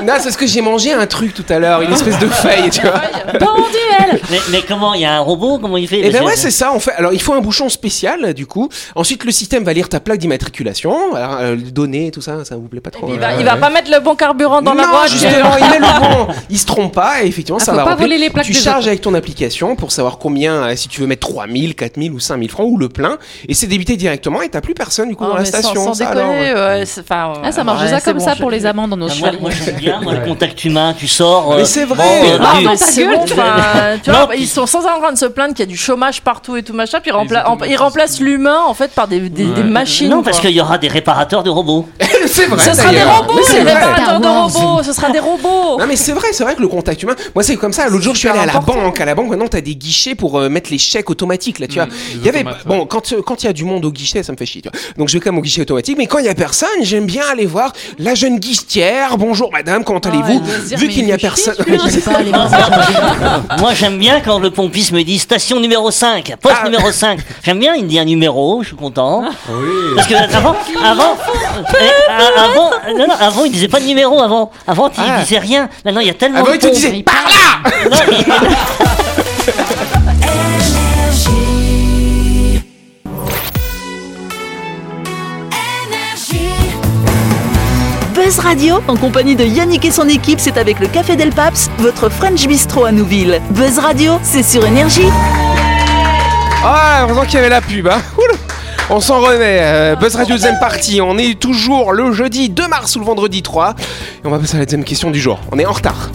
Non, 0.04 0.14
c'est 0.18 0.24
parce 0.24 0.38
que 0.38 0.48
j'ai 0.48 0.62
mangé 0.62 0.94
un 0.94 1.06
truc 1.06 1.34
tout 1.34 1.46
à 1.50 1.60
l'heure, 1.60 1.82
une 1.82 1.94
espèce 1.94 2.18
de 2.20 2.28
feuille, 2.44 2.70
tu 2.72 2.82
vois. 2.82 3.02
Duel 3.34 4.20
Mais, 4.32 4.40
mais 4.52 4.62
comment 4.68 4.94
Il 4.96 5.02
y 5.02 5.06
a 5.06 5.14
un 5.14 5.20
robot 5.20 5.60
Comment 5.60 5.78
il 5.78 5.88
fait 5.88 6.00
Et 6.00 6.10
ben 6.10 6.24
ouais, 6.24 6.36
c'est 6.36 6.50
ça. 6.52 6.72
En 6.72 6.80
fait, 6.80 6.92
alors 6.98 7.14
il 7.14 7.22
faut 7.22 7.34
un 7.34 7.42
bouchon 7.42 7.70
spécial, 7.70 8.34
du 8.34 8.48
coup. 8.48 8.70
Ensuite, 8.96 9.24
le 9.26 9.32
système 9.32 9.64
va 9.64 9.74
lire 9.74 9.90
ta 9.90 10.00
plaque 10.00 10.20
d'immatriculation, 10.20 11.14
alors, 11.16 11.38
euh, 11.42 11.56
les 11.56 11.72
données, 11.72 12.10
tout 12.12 12.22
ça, 12.22 12.44
ça 12.46 12.56
vous 12.56 12.68
plaît 12.68 12.82
pas 12.82 12.90
trop. 12.92 13.08
Il 13.14 13.20
va, 13.20 13.30
euh, 13.32 13.36
il 13.40 13.46
va 13.46 13.58
pas 13.58 13.70
mettre 13.70 13.92
le 13.92 14.00
bon 14.00 14.16
carburant 14.16 14.62
dans 14.62 14.74
non, 14.74 14.82
la 14.82 14.88
voiture. 14.88 15.20
justement, 15.20 15.58
il 15.58 15.70
met 15.70 15.80
le 15.80 16.00
bon. 16.26 16.28
Il 16.50 16.58
se 16.60 16.66
trompe 16.66 16.94
pas, 16.96 17.22
et 17.24 17.28
effectivement, 17.28 17.60
Ah, 17.62 17.66
ça 17.66 17.74
va 17.74 17.84
pas 17.84 17.96
voler 17.96 18.18
les 18.18 18.30
plaques 18.30 18.46
Tu 18.46 18.54
charges 18.54 18.80
autres. 18.80 18.88
avec 18.88 19.02
ton 19.02 19.14
application 19.14 19.76
pour 19.76 19.92
savoir 19.92 20.18
combien, 20.18 20.54
euh, 20.64 20.76
si 20.76 20.88
tu 20.88 21.02
veux 21.02 21.08
mettre 21.08 21.28
3000, 21.28 21.76
4000 21.76 22.12
ou 22.12 22.20
5000 22.20 22.50
francs, 22.50 22.68
ou 22.70 22.78
le 22.78 22.90
plein, 22.90 23.18
et 23.48 23.54
c'est 23.54 23.68
débité 23.68 23.96
directement, 23.98 24.42
et 24.42 24.50
t'as 24.50 24.62
plus 24.62 24.74
personne, 24.74 25.10
du 25.10 25.16
coup, 25.16 25.26
Oh, 25.28 25.32
dans 25.32 25.38
la 25.38 25.46
sans- 25.46 25.60
station. 25.62 25.86
Sans, 25.86 25.94
ça, 25.94 26.06
déconner, 26.06 26.50
alors. 26.50 26.80
ouais, 26.80 26.84
Ah, 27.44 27.52
ça 27.52 27.64
marche 27.64 27.79
ouais, 27.80 27.86
déjà 27.86 28.00
c'est 28.00 28.06
comme 28.12 28.20
bon, 28.20 28.26
ça 28.26 28.36
pour 28.36 28.50
les 28.52 28.66
amendes 28.66 28.94
en 28.94 29.02
Ah, 29.02 29.06
Australie. 29.06 29.38
moi, 29.42 29.50
moi 29.50 29.60
j'aime 29.66 29.76
bien 29.76 30.00
moi, 30.02 30.14
le 30.14 30.22
contact 30.26 30.64
humain, 30.66 30.94
tu 30.98 31.08
sors. 31.08 31.54
euh, 31.54 31.58
Mais 31.58 31.66
c'est 31.66 31.86
vrai. 31.86 31.98
bon, 31.98 32.28
euh, 32.46 32.72
tu- 32.72 32.78
c'est 32.78 33.06
bon, 33.06 33.20
enfin, 33.24 33.98
tu 34.04 34.10
Non, 34.10 34.16
vois, 34.18 34.28
puis- 34.30 34.42
ils 34.42 34.48
sont 34.48 34.66
sans 34.66 34.86
arrêt 34.86 34.98
en 34.98 35.02
train 35.02 35.12
de 35.14 35.18
se 35.18 35.26
plaindre 35.26 35.54
qu'il 35.54 35.66
y 35.66 35.68
a 35.68 35.72
du 35.72 35.78
chômage 35.78 36.22
partout 36.22 36.56
et 36.58 36.64
tout 36.64 36.74
machin, 36.74 37.00
puis 37.02 37.12
ils, 37.12 37.14
rempla- 37.14 37.42
automatisés. 37.44 37.74
ils 37.74 37.78
remplacent 37.78 38.20
l'humain 38.20 38.60
en 38.68 38.74
fait 38.74 38.92
par 38.92 39.08
des, 39.08 39.20
des, 39.30 39.46
des 39.46 39.64
machines. 39.64 40.10
Non, 40.10 40.24
parce 40.24 40.40
qu'il 40.40 40.52
y 40.52 40.62
aura 40.62 40.78
des 40.78 40.88
réparateurs 40.88 41.44
de 41.44 41.50
robots. 41.50 41.88
c'est 42.28 42.46
vrai. 42.48 42.64
Ce 42.64 42.74
sera 42.74 42.92
des 42.92 43.04
robots, 43.04 43.40
c'est 43.44 43.58
les 43.60 43.64
vrai. 43.64 43.74
réparateurs 43.76 44.20
de 44.20 44.28
robots. 44.28 44.84
ce 44.84 44.94
sera 44.94 45.10
des 45.12 45.20
robots. 45.20 45.78
Non 45.80 45.86
mais 45.88 45.96
c'est 45.96 46.12
vrai, 46.14 46.28
c'est 46.34 46.44
vrai 46.44 46.56
que 46.56 46.62
le 46.62 46.68
contact 46.68 47.02
humain. 47.04 47.16
Moi 47.36 47.44
c'est 47.44 47.56
comme 47.56 47.74
ça. 47.74 47.88
L'autre 47.88 48.04
jour 48.04 48.14
je 48.14 48.20
suis 48.20 48.28
allé 48.30 48.40
à 48.40 48.46
la 48.46 48.60
banque. 48.60 49.00
À 49.00 49.06
la 49.06 49.16
banque 49.16 49.30
maintenant 49.30 49.48
t'as 49.48 49.62
des 49.62 49.76
guichets 49.76 50.16
pour 50.16 50.38
euh, 50.40 50.50
mettre 50.50 50.70
les 50.72 50.78
chèques 50.78 51.10
automatiques 51.10 51.60
là. 51.60 51.68
Tu 51.68 51.76
vois. 51.76 51.88
Il 52.16 52.24
y 52.26 52.30
avait 52.30 52.46
bon 52.66 52.86
quand 52.86 53.14
euh, 53.14 53.22
quand 53.22 53.44
il 53.44 53.46
y 53.48 53.50
a 53.50 53.54
du 53.54 53.64
monde 53.64 53.86
au 53.86 53.92
guichet 53.92 54.24
ça 54.24 54.32
me 54.32 54.38
fait 54.38 54.46
chier. 54.46 54.62
Tu 54.62 54.70
vois. 54.70 54.80
Donc 54.98 55.10
je 55.10 55.14
vais 55.14 55.20
quand 55.20 55.32
même 55.32 55.40
au 55.40 55.42
guichet 55.42 55.62
automatique. 55.62 55.98
Mais 55.98 56.08
quand 56.08 56.18
il 56.20 56.26
y 56.26 56.30
a 56.30 56.36
personne 56.36 56.70
j'aime 56.82 57.06
bien 57.06 57.24
aller 57.32 57.46
voir 57.46 57.69
la 57.98 58.16
jeune 58.16 58.40
guichetière. 58.40 59.18
Bonjour 59.18 59.52
madame 59.52 59.84
comment 59.84 60.00
allez-vous 60.00 60.42
se 60.46 60.68
dire, 60.70 60.78
Vu 60.78 60.88
qu'il 60.88 61.00
il 61.00 61.06
n'y 61.06 61.12
a 61.12 61.18
personne. 61.18 61.56
les 61.68 61.78
Moi, 63.60 63.74
j'aime 63.74 63.98
bien 63.98 64.20
quand 64.22 64.40
le 64.40 64.52
pompiste 64.52 64.92
me 64.92 65.04
dit 65.04 65.20
station 65.20 65.60
numéro 65.60 65.92
5, 65.92 66.36
poste 66.42 66.56
Ah. 66.62 66.66
numéro 66.66 66.92
5. 66.92 67.20
J'aime 67.44 67.60
bien, 67.60 67.74
il 67.76 67.84
me 67.86 67.90
dit 67.90 68.00
un 68.00 68.06
numéro, 68.06 68.62
je 68.64 68.68
suis 68.70 68.78
content. 68.78 69.24
Parce 69.96 70.08
que 70.08 70.16
avant, 70.16 70.56
avant, 70.84 71.18
eh, 71.80 72.40
avant, 72.40 72.72
non, 72.98 73.08
non, 73.08 73.16
avant, 73.20 73.46
il 73.46 73.52
disait 73.52 73.68
pas 73.68 73.80
de 73.80 73.86
numéro 73.86 74.22
avant. 74.22 74.52
Avant, 74.68 74.90
il 74.90 75.04
Ah. 75.08 75.20
disait 75.22 75.40
rien. 75.40 75.70
Maintenant, 75.86 76.02
il 76.02 76.08
y 76.08 76.12
a 76.12 76.14
tellement 76.14 76.40
Avant 76.40 76.50
de 76.52 76.56
il 76.56 76.60
te 76.60 76.68
disait 76.68 77.04
par 77.04 77.26
là. 77.26 77.90
Buzz 88.30 88.40
Radio, 88.42 88.76
en 88.88 88.96
compagnie 88.96 89.36
de 89.36 89.44
Yannick 89.44 89.86
et 89.86 89.90
son 89.90 90.08
équipe, 90.08 90.40
c'est 90.40 90.60
avec 90.60 90.80
le 90.80 90.86
Café 90.86 91.16
Del 91.16 91.32
Paps, 91.32 91.72
votre 91.80 92.10
French 92.10 92.46
Bistro 92.48 92.86
à 92.86 92.92
Nouville. 92.92 93.42
Buzz 93.50 93.80
Radio, 93.80 94.20
c'est 94.22 94.44
sur 94.44 94.64
Énergie. 94.68 95.08
Ah 96.64 97.00
heureusement 97.02 97.24
qu'il 97.24 97.34
y 97.34 97.38
avait 97.38 97.50
la 97.50 97.60
pub. 97.60 97.88
Hein. 97.88 98.00
Oula. 98.20 98.38
On 98.92 99.00
s'en 99.00 99.20
remet. 99.20 99.62
euh, 99.64 99.96
Buzz 99.96 100.16
Radio 100.16 100.36
deuxième 100.36 100.60
partie. 100.60 101.02
On 101.02 101.18
est 101.18 101.40
toujours 101.40 101.92
le 101.92 102.12
jeudi 102.12 102.50
2 102.50 102.68
mars 102.68 102.96
ou 102.98 103.00
le 103.00 103.06
vendredi 103.06 103.42
3. 103.42 103.74
Et 104.24 104.28
on 104.28 104.30
va 104.30 104.38
passer 104.38 104.58
à 104.58 104.60
la 104.60 104.66
deuxième 104.66 104.84
question 104.84 105.10
du 105.10 105.20
jour. 105.20 105.40
On 105.52 105.58
est 105.58 105.66
en 105.66 105.74
retard. 105.74 106.12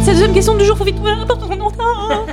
C'est 0.00 0.08
la 0.08 0.12
deuxième 0.14 0.34
question 0.34 0.56
du 0.56 0.64
jour, 0.64 0.76
faut 0.76 0.82
vite 0.82 0.96
trouver 0.96 1.12
la 1.12 1.18
réponse, 1.18 1.38
on 1.48 1.52
est 1.52 1.60
en 1.60 1.68
retard. 1.68 2.26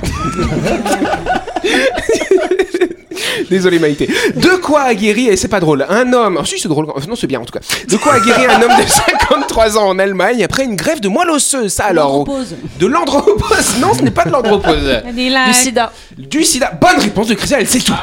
Désolé 3.50 3.78
Maïté. 3.78 4.08
De 4.36 4.56
quoi 4.60 4.82
a 4.82 4.94
guéri, 4.94 5.28
et 5.28 5.36
c'est 5.36 5.48
pas 5.48 5.60
drôle, 5.60 5.86
un 5.88 6.12
homme, 6.12 6.38
ah, 6.40 6.44
si 6.44 6.58
c'est 6.58 6.68
drôle, 6.68 6.86
non 6.86 7.16
c'est 7.16 7.26
bien 7.26 7.40
en 7.40 7.44
tout 7.44 7.52
cas, 7.52 7.60
de 7.88 7.96
quoi 7.96 8.14
a 8.14 8.20
guéri 8.20 8.46
un 8.46 8.60
homme 8.62 8.76
de 8.76 8.88
53 8.88 9.78
ans 9.78 9.88
en 9.88 9.98
Allemagne 9.98 10.42
après 10.44 10.64
une 10.64 10.76
grève 10.76 11.00
de 11.00 11.08
moelle 11.08 11.30
osseuse, 11.30 11.72
ça 11.72 11.84
alors 11.84 12.10
L'andropause. 12.10 12.54
De 12.78 12.86
l'andropause 12.86 13.74
Non, 13.80 13.94
ce 13.94 14.02
n'est 14.02 14.10
pas 14.10 14.24
de 14.24 14.30
l'andropause. 14.30 15.02
Du 15.46 15.52
sida. 15.54 15.92
Du 16.28 16.44
sida. 16.44 16.72
Bonne 16.80 16.98
réponse 17.00 17.28
de 17.28 17.34
Christian, 17.34 17.58
elle 17.60 17.66
sait 17.66 17.78
tout. 17.80 17.94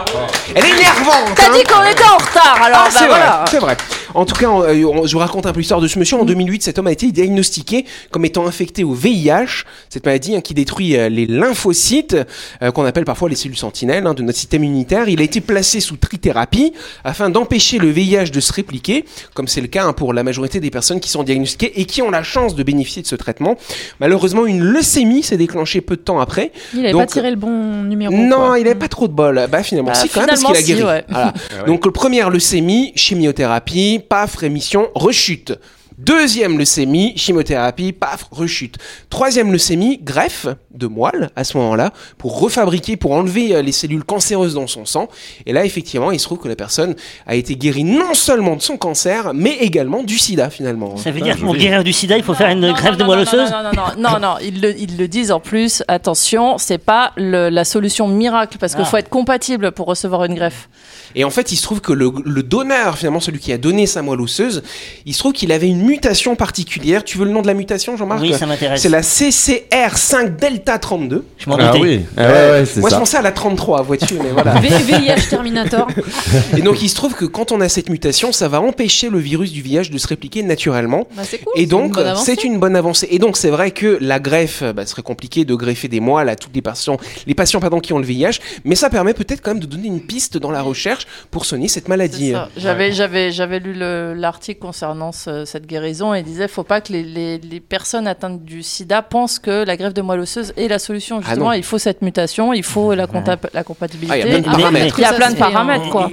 Elle 0.56 0.66
est 0.66 0.70
énervante. 0.70 1.36
T'as 1.36 1.48
hein. 1.48 1.52
dit 1.56 1.64
qu'on 1.64 1.84
était 1.84 2.04
en 2.04 2.18
retard, 2.18 2.60
alors 2.64 2.80
Ah, 2.86 2.90
bah 2.92 2.96
c'est 3.00 3.08
voilà. 3.08 3.26
vrai, 3.38 3.46
c'est 3.52 3.60
vrai. 3.60 3.78
En 4.14 4.26
tout 4.26 4.34
cas, 4.36 4.48
on- 4.48 4.64
euh, 4.64 4.84
on- 4.86 5.06
je 5.06 5.14
vous 5.14 5.20
raconte 5.20 5.46
un 5.46 5.52
peu 5.54 5.60
l'histoire 5.60 5.82
de 5.82 5.88
ce 5.88 6.00
monsieur. 6.00 6.18
En 6.18 6.26
2008, 6.26 6.64
cet 6.64 6.80
homme 6.80 6.88
a 6.88 6.92
été 6.92 7.12
diagnostiqué 7.12 7.86
comme 8.10 8.26
étant 8.26 8.48
infecté 8.48 8.84
au 8.84 8.94
VIH, 8.94 9.66
cette 9.90 10.06
maladie 10.06 10.36
hein, 10.36 10.42
qui 10.42 10.54
détruit 10.56 10.96
euh, 10.98 11.10
les 11.10 11.28
lymphocytes, 11.28 12.18
euh, 12.64 12.72
qu'on 12.72 12.86
appelle 12.86 13.06
parfois 13.06 13.30
les 13.30 13.36
cellules 13.36 13.58
sentinelles 13.58 14.08
hein, 14.08 14.14
de 14.16 14.24
notre 14.24 14.38
système 14.40 14.64
immunitaire. 14.64 15.08
Il 15.10 15.20
a 15.20 15.24
été 15.24 15.40
placé 15.42 15.80
sous 15.82 15.98
trithérapie 15.98 16.74
afin 17.04 17.30
d'empêcher 17.30 17.78
le 17.78 17.90
VIH 17.90 18.32
de 18.32 18.40
se 18.40 18.52
répliquer, 18.54 19.06
comme 19.36 19.48
c'est 19.48 19.62
le 19.62 19.68
cas 19.68 19.86
hein, 19.86 19.94
pour 19.94 20.14
la 20.14 20.24
majorité 20.24 20.60
des 20.60 20.72
personnes 20.72 21.00
qui 21.00 21.10
sont 21.10 21.24
diagnostiquées 21.24 21.80
et 21.80 21.86
qui 21.86 22.02
ont 22.02 22.10
la 22.10 22.24
chance 22.24 22.56
de 22.56 22.64
bénéficier 22.64 23.04
de 23.04 23.08
ce 23.08 23.16
traitement. 23.16 23.58
Malheureusement, 24.00 24.46
une 24.48 24.64
leucémie 24.64 25.22
s'est 25.22 25.38
déclenchée 25.38 25.82
peu 25.82 25.96
de 25.98 26.02
temps 26.02 26.20
après. 26.20 26.52
Il 26.74 26.80
avait 26.80 26.92
Donc, 26.94 27.02
pas 27.02 27.08
tiré 27.08 27.30
le 27.30 27.36
bon 27.36 27.84
numéro. 27.84 28.07
Non, 28.12 28.38
quoi. 28.48 28.60
il 28.60 28.68
avait 28.68 28.76
pas 28.76 28.88
trop 28.88 29.08
de 29.08 29.14
bol. 29.14 29.48
Bah 29.52 29.64
finalement, 29.64 29.92
Bah, 29.92 29.96
si 29.96 30.10
quand 30.10 30.22
même 30.22 30.30
parce 30.30 30.44
qu'il 30.44 30.56
a 30.56 30.62
guéri. 30.62 30.80
si, 30.80 30.86
ouais. 30.86 31.06
Voilà. 31.10 31.34
Donc 31.68 31.86
le 31.86 31.92
première 31.92 32.30
leucémie, 32.30 32.92
chimiothérapie, 32.96 34.02
paf, 34.08 34.36
rémission, 34.36 34.88
rechute. 34.96 35.54
Deuxième 35.98 36.60
leucémie, 36.60 37.14
chimiothérapie, 37.18 37.92
paf, 37.92 38.28
rechute. 38.30 38.76
Troisième 39.10 39.52
leucémie, 39.52 39.98
greffe 39.98 40.46
de 40.72 40.86
moelle 40.86 41.32
à 41.36 41.44
ce 41.44 41.58
moment-là 41.58 41.92
pour 42.20 42.40
refabriquer, 42.40 42.98
pour 42.98 43.14
enlever 43.14 43.56
euh, 43.56 43.64
les 43.64 43.72
cellules 43.72 44.04
cancéreuses 44.04 44.54
dans 44.54 44.68
son 44.68 44.86
sang. 44.86 45.08
Et 45.48 45.54
là, 45.54 45.66
effectivement, 45.66 46.12
il 46.12 46.20
se 46.20 46.26
trouve 46.26 46.38
que 46.38 46.48
la 46.48 46.56
personne 46.56 46.96
a 47.26 47.34
été 47.34 47.56
guérie 47.56 47.84
non 47.84 48.14
seulement 48.14 48.56
de 48.56 48.62
son 48.62 48.78
cancer, 48.78 49.32
mais 49.34 49.56
également 49.56 50.04
du 50.04 50.20
sida 50.20 50.52
finalement. 50.52 50.98
Ça 50.98 51.10
veut 51.10 51.20
dire 51.22 51.36
que 51.36 51.42
pour 51.42 51.56
guérir 51.56 51.84
du 51.84 51.94
sida, 51.94 52.16
il 52.16 52.24
faut 52.24 52.36
faire 52.36 52.50
une 52.50 52.60
non, 52.60 52.74
de 52.74 53.04
moelle 53.04 53.18
non, 53.18 53.24
osseuse 53.24 53.50
Non, 53.52 53.64
non, 53.64 53.72
non, 53.98 54.10
non, 54.12 54.20
non, 54.20 54.36
ils 54.40 54.62
le, 54.62 54.80
ils 54.80 54.98
le 54.98 55.08
disent 55.08 55.32
en 55.32 55.40
plus. 55.40 55.82
Attention, 55.88 56.60
c'est 56.60 56.78
pas 56.78 57.12
le- 57.18 57.50
la 57.50 57.66
solution 57.66 58.08
miracle 58.08 58.60
parce 58.60 58.74
qu'il 58.76 58.84
Ah. 58.84 58.86
faut 58.86 58.98
être 58.98 59.10
compatible 59.10 59.72
pour 59.72 59.88
recevoir 59.88 60.26
une 60.26 60.36
greffe. 60.36 60.70
Et 61.16 61.24
en 61.24 61.32
fait, 61.32 61.52
il 61.52 61.56
se 61.56 61.64
trouve 61.64 61.82
que 61.82 61.94
le, 61.94 62.12
le 62.24 62.44
donneur, 62.44 63.00
finalement, 63.00 63.20
celui 63.20 63.40
qui 63.40 63.52
a 63.52 63.58
donné 63.58 63.88
sa 63.88 64.04
moelle 64.04 64.22
osseuse, 64.22 64.62
il 65.08 65.14
se 65.16 65.20
trouve 65.20 65.34
qu'il 65.34 65.52
avait 65.52 65.68
une 65.70 65.87
mutation 65.88 66.36
particulière. 66.36 67.04
Tu 67.04 67.18
veux 67.18 67.26
le 67.26 67.32
nom 67.32 67.42
de 67.42 67.48
la 67.48 67.54
mutation, 67.54 67.98
Jean-Marc 67.98 68.22
Oui, 68.22 68.34
ça 68.34 68.46
m'intéresse. 68.46 68.82
C'est 68.82 68.90
la 68.90 69.02
CCR5 69.02 70.36
Delta 70.38 70.78
32. 70.78 71.26
Je 71.38 71.50
m'en 71.50 71.56
Ah 71.58 71.68
doutais. 71.72 71.80
oui, 71.82 72.06
ah 72.18 72.22
ouais, 72.22 72.30
ouais, 72.52 72.66
c'est 72.66 72.80
Moi, 72.80 72.90
je 72.90 72.94
ça. 72.96 73.00
pensais 73.00 73.18
à 73.18 73.22
la 73.22 73.32
33, 73.32 73.82
vois-tu, 73.84 74.16
mais 74.16 74.30
voilà. 74.32 74.56
VIH 74.60 75.30
Terminator. 75.30 75.88
Et 76.58 76.62
donc, 76.62 76.82
il 76.82 76.90
se 76.90 76.96
trouve 76.96 77.14
que 77.16 77.26
quand 77.26 77.52
on 77.52 77.62
a 77.62 77.70
cette 77.70 77.90
mutation, 77.90 78.32
ça 78.32 78.48
va 78.48 78.60
empêcher 78.62 79.10
le 79.10 79.20
virus 79.20 79.52
du 79.52 79.62
VIH 79.62 79.90
de 79.92 79.98
se 79.98 80.08
répliquer 80.08 80.44
naturellement. 80.44 81.08
Bah, 81.16 81.24
c'est 81.26 81.40
cool. 81.40 81.54
Et 81.56 81.66
donc, 81.66 81.98
c'est 82.16 82.44
une 82.44 82.60
bonne 82.60 82.76
avancée. 82.76 83.08
Et 83.12 83.20
donc, 83.20 83.38
c'est 83.38 83.50
vrai 83.50 83.72
que 83.72 83.98
la 84.02 84.20
greffe, 84.20 84.64
bah, 84.76 84.86
ce 84.86 84.92
serait 84.92 85.02
compliqué 85.04 85.46
de 85.46 85.56
greffer 85.56 85.88
des 85.88 86.00
moelles 86.00 86.30
à 86.30 86.36
toutes 86.36 86.54
les 86.56 86.62
patients, 86.62 86.98
les 87.26 87.34
patients 87.36 87.60
pardon, 87.60 87.80
qui 87.80 87.94
ont 87.94 88.00
le 88.00 88.06
VIH, 88.06 88.40
mais 88.66 88.76
ça 88.76 88.90
permet 88.90 89.14
peut-être 89.14 89.42
quand 89.42 89.52
même 89.52 89.60
de 89.60 89.66
donner 89.66 89.88
une 89.88 90.02
piste 90.02 90.38
dans 90.38 90.52
la 90.52 90.62
recherche 90.62 91.06
pour 91.32 91.46
soigner 91.46 91.68
cette 91.68 91.86
C'est 91.86 91.90
maladie. 91.90 92.32
ça. 92.32 92.50
J'avais, 92.58 92.92
j'avais, 92.92 93.32
j'avais 93.32 93.60
lu 93.60 93.74
le- 93.74 94.14
l'article 94.14 94.60
concernant 94.60 95.12
ce- 95.12 95.46
cette 95.46 95.66
guérison 95.80 96.14
et 96.14 96.20
il 96.20 96.24
disait 96.26 96.48
faut 96.48 96.64
pas 96.64 96.82
que 96.82 96.92
les, 96.94 97.04
les- 97.04 97.38
les 97.38 97.60
personnes 97.60 98.08
atteintes 98.08 98.44
du 98.44 98.64
sida 98.64 99.02
pensent 99.02 99.40
que 99.40 99.64
la 99.66 99.78
greffe 99.78 99.94
de 99.94 100.02
moelle 100.02 100.20
osseuse 100.22 100.54
est 100.58 100.68
la 100.68 100.80
solution. 100.80 101.18
Ah 101.20 101.26
Justement, 101.28 101.52
il 101.54 101.64
faut 101.64 101.78
cette 101.78 102.02
mutation, 102.02 102.54
il 102.54 102.64
faut 102.64 102.94
la, 102.94 103.08
la 103.54 103.64
compatibilité. 103.64 104.14
Ah, 104.14 104.18
il 104.18 104.20
y 104.20 104.36
a 104.36 104.40
plein 104.40 104.40
de 104.40 104.46
paramètres. 104.58 104.96
Il 104.98 105.02
y 105.02 105.06
a 105.06 105.14
plein 105.14 105.32
de 105.32 105.36
paramètres, 105.38 105.90
quoi. 105.90 106.10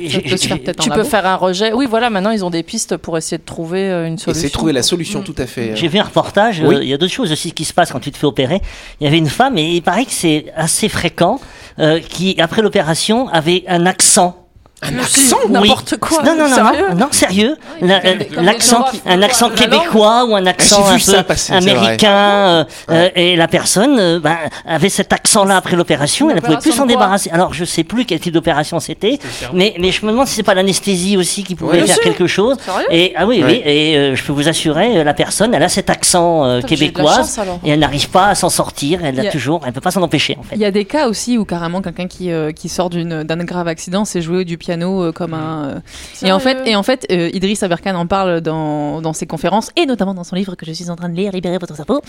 Tu 0.81 0.91
en 0.91 0.95
peux 0.95 1.05
faire 1.05 1.27
un 1.27 1.37
rejet. 1.37 1.73
Oui, 1.73 1.87
voilà, 1.89 2.11
maintenant 2.11 2.31
ils 2.31 2.45
ont 2.45 2.51
des 2.51 2.63
pistes 2.63 2.97
pour 2.97 3.17
essayer 3.19 3.39
de 3.39 3.45
trouver 3.45 3.91
euh, 3.91 4.07
une 4.07 4.19
solution. 4.19 4.31
Essayer 4.33 4.49
de 4.49 4.53
trouver 4.53 4.73
la 4.73 4.83
solution, 4.83 5.21
Mm. 5.21 5.25
tout 5.25 5.35
à 5.39 5.47
fait. 5.47 5.77
J'ai 5.77 5.89
vu 5.89 5.99
un 5.99 6.03
reportage, 6.05 6.61
euh, 6.61 6.67
Oui. 6.69 6.77
il 6.83 6.89
y 6.89 6.95
a 6.95 6.99
d'autres 6.99 7.13
choses 7.13 7.33
aussi 7.33 7.53
qui 7.53 7.65
se 7.65 7.73
passent 7.73 7.93
quand 7.93 8.01
tu 8.01 8.11
te 8.13 8.17
fais 8.19 8.27
opérer. 8.27 8.61
Il 9.01 9.05
y 9.05 9.07
avait 9.07 9.19
une 9.19 9.29
femme, 9.29 9.57
et 9.59 9.65
il 9.77 9.83
paraît 9.83 10.05
que 10.05 10.13
c'est 10.13 10.47
assez 10.57 10.89
fréquent, 10.89 11.41
euh, 11.79 12.01
qui, 12.01 12.37
après 12.41 12.63
l'opération, 12.63 13.29
avait 13.29 13.65
un 13.69 13.87
accent. 13.87 14.44
Un 14.85 14.99
accent 14.99 15.37
Oui. 15.47 15.53
N'importe 15.53 15.97
quoi. 15.99 16.23
Non, 16.23 16.35
non, 16.37 16.49
non, 16.49 16.55
Sérieux 16.55 16.87
non, 16.91 16.97
non, 16.97 17.09
sérieux. 17.11 17.57
Euh, 17.83 18.15
L'accent, 18.43 18.85
un 19.07 19.23
accent 19.23 19.51
québécois 19.51 20.25
ou 20.27 20.35
un 20.37 20.47
accent 20.47 20.83
peu 20.83 21.23
passer, 21.23 21.53
c'est 21.53 21.61
vrai. 21.61 21.71
américain. 21.71 22.11
euh, 22.11 22.65
euh, 22.91 23.09
et 23.15 23.37
la 23.37 23.49
personne 23.49 23.99
euh, 23.99 24.21
ben, 24.21 24.37
avait 24.67 24.89
cet 24.89 25.13
accent-là 25.13 25.57
après 25.57 25.77
l'opération, 25.77 26.29
elle 26.31 26.37
ne 26.37 26.41
pouvait 26.41 26.59
plus 26.59 26.73
s'en 26.73 26.87
débarrasser. 26.87 27.31
Alors, 27.31 27.53
je 27.55 27.65
sais 27.65 27.85
plus 27.85 28.05
quel 28.05 28.21
type 28.21 28.33
d'opération 28.35 28.81
c'était, 28.81 29.19
mais, 29.53 29.75
mais 29.79 29.91
je 29.93 30.05
me 30.05 30.11
demande 30.11 30.27
si 30.27 30.35
c'est 30.35 30.43
pas 30.43 30.55
l'anesthésie 30.55 31.17
aussi 31.17 31.45
qui 31.45 31.55
pouvait 31.55 31.81
Ouais, 31.81 31.87
faire 31.87 32.01
quelque 32.01 32.27
chose. 32.27 32.57
Sérieux 32.65 32.87
Et 32.91 33.13
ah 33.17 33.27
oui, 33.27 33.43
Ouais. 33.43 33.47
oui, 33.47 33.63
et 33.65 33.97
euh, 33.97 34.15
je 34.17 34.23
peux 34.23 34.33
vous 34.33 34.49
assurer, 34.49 35.03
la 35.05 35.15
personne, 35.15 35.55
elle 35.55 35.63
a 35.63 35.69
cet 35.69 35.91
accent 35.91 36.45
euh, 36.45 36.61
chance, 36.97 37.39
alors. 37.39 37.59
et 37.65 37.71
elle 37.71 37.81
n'arrive 37.81 38.09
pas 38.11 38.27
à 38.29 38.35
s'en 38.35 38.49
sortir. 38.51 39.05
Elle 39.05 39.19
a 39.21 39.29
a- 39.29 39.31
toujours, 39.33 39.63
elle 39.67 39.73
peut 39.73 39.81
pas 39.81 39.91
s'en 39.91 40.03
empêcher 40.03 40.37
en 40.39 40.43
fait. 40.43 40.57
Il 40.57 40.61
y 40.61 40.65
a 40.65 40.71
des 40.71 40.85
cas 40.85 41.09
aussi 41.09 41.39
où 41.39 41.45
carrément 41.45 41.81
quelqu'un 41.83 42.07
qui, 42.07 42.31
qui 42.57 42.69
sort 42.69 42.91
d'une- 42.91 43.23
d'un 43.25 43.45
grave 43.45 43.69
accident 43.69 44.05
sait 44.05 44.21
jouer 44.23 44.45
du 44.45 44.59
piano 44.59 44.74
euh, 44.83 45.13
comme 45.13 45.35
un. 45.35 45.65
euh, 45.69 46.27
Et 46.27 46.33
en 46.33 46.39
fait, 46.39 46.59
et 46.67 46.77
en 46.77 46.83
fait 46.83 47.07
euh, 47.11 47.31
Idriss 47.33 47.63
Aberkan 47.63 47.95
en 47.95 48.07
parle 48.07 48.41
dans, 48.41 49.01
dans 49.01 49.13
ses 49.13 49.27
conférences 49.27 49.71
et 49.77 49.87
notamment 49.87 50.15
dans 50.15 50.25
son 50.25 50.37
livre 50.37 50.55
que 50.55 50.67
je 50.67 50.73
suis 50.73 50.91
en 50.91 50.97
train 50.97 51.09
de 51.09 51.15
lire, 51.17 51.33
Libérer 51.33 51.59
votre 51.59 51.75
cerveau. 51.77 52.01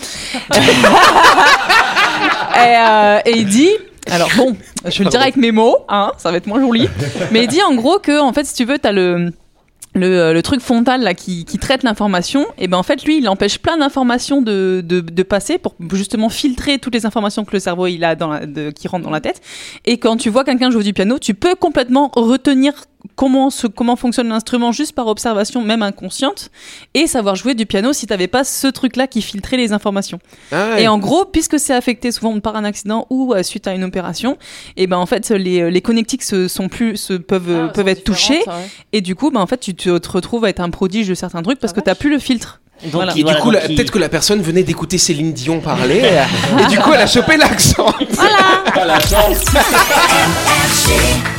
et, 2.54 2.58
euh, 2.58 3.18
et 3.24 3.32
il 3.38 3.46
dit. 3.46 3.70
Alors 4.08 4.28
bon, 4.36 4.56
je 4.84 4.98
vais 4.98 5.04
le 5.04 5.10
dire 5.10 5.20
avec 5.20 5.36
mes 5.36 5.50
mots, 5.50 5.78
hein, 5.88 6.12
ça 6.16 6.30
va 6.30 6.36
être 6.36 6.46
moins 6.46 6.60
joli. 6.60 6.88
Mais 7.32 7.42
il 7.42 7.48
dit 7.48 7.60
en 7.68 7.74
gros 7.74 7.98
que, 7.98 8.20
en 8.20 8.32
fait, 8.32 8.44
si 8.44 8.54
tu 8.54 8.64
veux, 8.64 8.78
t'as 8.78 8.92
le. 8.92 9.32
Le, 9.96 10.06
euh, 10.06 10.32
le 10.34 10.42
truc 10.42 10.60
frontal 10.60 11.00
là 11.02 11.14
qui, 11.14 11.46
qui 11.46 11.58
traite 11.58 11.82
l'information, 11.82 12.44
et 12.58 12.68
ben 12.68 12.76
en 12.76 12.82
fait 12.82 13.02
lui 13.04 13.16
il 13.16 13.28
empêche 13.30 13.58
plein 13.58 13.78
d'informations 13.78 14.42
de, 14.42 14.82
de, 14.84 15.00
de 15.00 15.22
passer 15.22 15.56
pour 15.56 15.74
justement 15.92 16.28
filtrer 16.28 16.78
toutes 16.78 16.94
les 16.94 17.06
informations 17.06 17.46
que 17.46 17.52
le 17.54 17.60
cerveau 17.60 17.86
il 17.86 18.04
a 18.04 18.14
dans 18.14 18.28
la, 18.28 18.44
de- 18.44 18.70
qui 18.70 18.88
rentrent 18.88 19.04
dans 19.04 19.10
la 19.10 19.22
tête. 19.22 19.40
Et 19.86 19.96
quand 19.96 20.18
tu 20.18 20.28
vois 20.28 20.44
quelqu'un 20.44 20.70
jouer 20.70 20.84
du 20.84 20.92
piano, 20.92 21.18
tu 21.18 21.32
peux 21.32 21.54
complètement 21.54 22.10
retenir 22.14 22.74
comment, 23.14 23.50
ce, 23.50 23.66
comment 23.66 23.96
fonctionne 23.96 24.28
l'instrument 24.28 24.72
juste 24.72 24.92
par 24.92 25.06
observation, 25.06 25.62
même 25.62 25.82
inconsciente, 25.82 26.50
et 26.94 27.06
savoir 27.06 27.36
jouer 27.36 27.54
du 27.54 27.66
piano 27.66 27.92
si 27.92 28.06
t'avais 28.06 28.26
pas 28.26 28.44
ce 28.44 28.66
truc-là 28.66 29.06
qui 29.06 29.22
filtrait 29.22 29.56
les 29.56 29.72
informations. 29.72 30.18
Ah 30.52 30.70
ouais. 30.70 30.82
Et 30.82 30.88
en 30.88 30.98
gros, 30.98 31.24
puisque 31.24 31.58
c'est 31.58 31.74
affecté 31.74 32.12
souvent 32.12 32.38
par 32.40 32.56
un 32.56 32.64
accident 32.64 33.06
ou 33.10 33.34
euh, 33.34 33.42
suite 33.42 33.66
à 33.68 33.74
une 33.74 33.84
opération, 33.84 34.36
et 34.76 34.86
ben 34.86 34.96
en 34.96 35.06
fait 35.06 35.28
les, 35.30 35.70
les 35.70 35.80
connectiques 35.80 36.22
se, 36.24 36.48
sont 36.48 36.68
plus, 36.68 36.96
se, 36.96 37.12
peuvent, 37.14 37.44
Ah, 37.48 37.52
euh, 37.52 37.68
peuvent 37.68 37.88
être 37.88 38.04
touchés, 38.04 38.42
et 38.92 39.00
du 39.00 39.14
coup, 39.14 39.30
ben 39.30 39.40
en 39.40 39.46
fait 39.46 39.58
tu 39.58 39.74
te, 39.74 39.98
te 39.98 40.08
retrouves 40.08 40.44
à 40.44 40.48
être 40.48 40.60
un 40.60 40.70
prodige 40.70 41.08
de 41.08 41.14
certains 41.14 41.42
trucs 41.42 41.58
parce 41.58 41.72
que 41.72 41.80
t'as 41.80 41.94
plus 41.94 42.10
le 42.10 42.18
filtre. 42.18 42.60
Donc, 42.82 42.92
Voilà. 42.92 43.16
Et 43.16 43.22
voilà, 43.22 43.38
du 43.38 43.42
coup, 43.42 43.50
peut-être 43.52 43.90
que 43.90 43.98
la 43.98 44.10
personne 44.10 44.42
venait 44.42 44.62
d'écouter 44.62 44.98
Céline 44.98 45.32
Dion 45.32 45.60
parler, 45.60 46.02
euh, 46.02 46.24
et 46.62 46.66
du 46.68 46.78
coup, 46.78 46.92
elle 46.92 47.00
a 47.00 47.06
chopé 47.06 47.38
l'accent. 47.38 47.86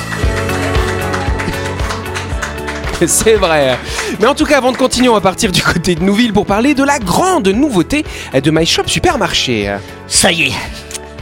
C'est 3.05 3.35
vrai. 3.35 3.77
Mais 4.19 4.27
en 4.27 4.33
tout 4.33 4.45
cas, 4.45 4.57
avant 4.57 4.71
de 4.71 4.77
continuer, 4.77 5.09
on 5.09 5.13
va 5.13 5.21
partir 5.21 5.51
du 5.51 5.61
côté 5.61 5.95
de 5.95 6.03
Nouville 6.03 6.33
pour 6.33 6.45
parler 6.45 6.73
de 6.73 6.83
la 6.83 6.97
grande 6.99 7.47
nouveauté 7.47 8.03
de 8.33 8.51
My 8.51 8.65
Shop 8.65 8.83
Supermarché. 8.87 9.77
Ça 10.07 10.31
y 10.31 10.47
est, 10.47 10.53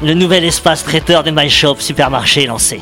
le 0.01 0.13
nouvel 0.13 0.45
espace 0.45 0.83
traiteur 0.83 1.23
de 1.23 1.31
My 1.31 1.49
Shop 1.49 1.77
Supermarché 1.79 2.43
est 2.43 2.47
lancé. 2.47 2.81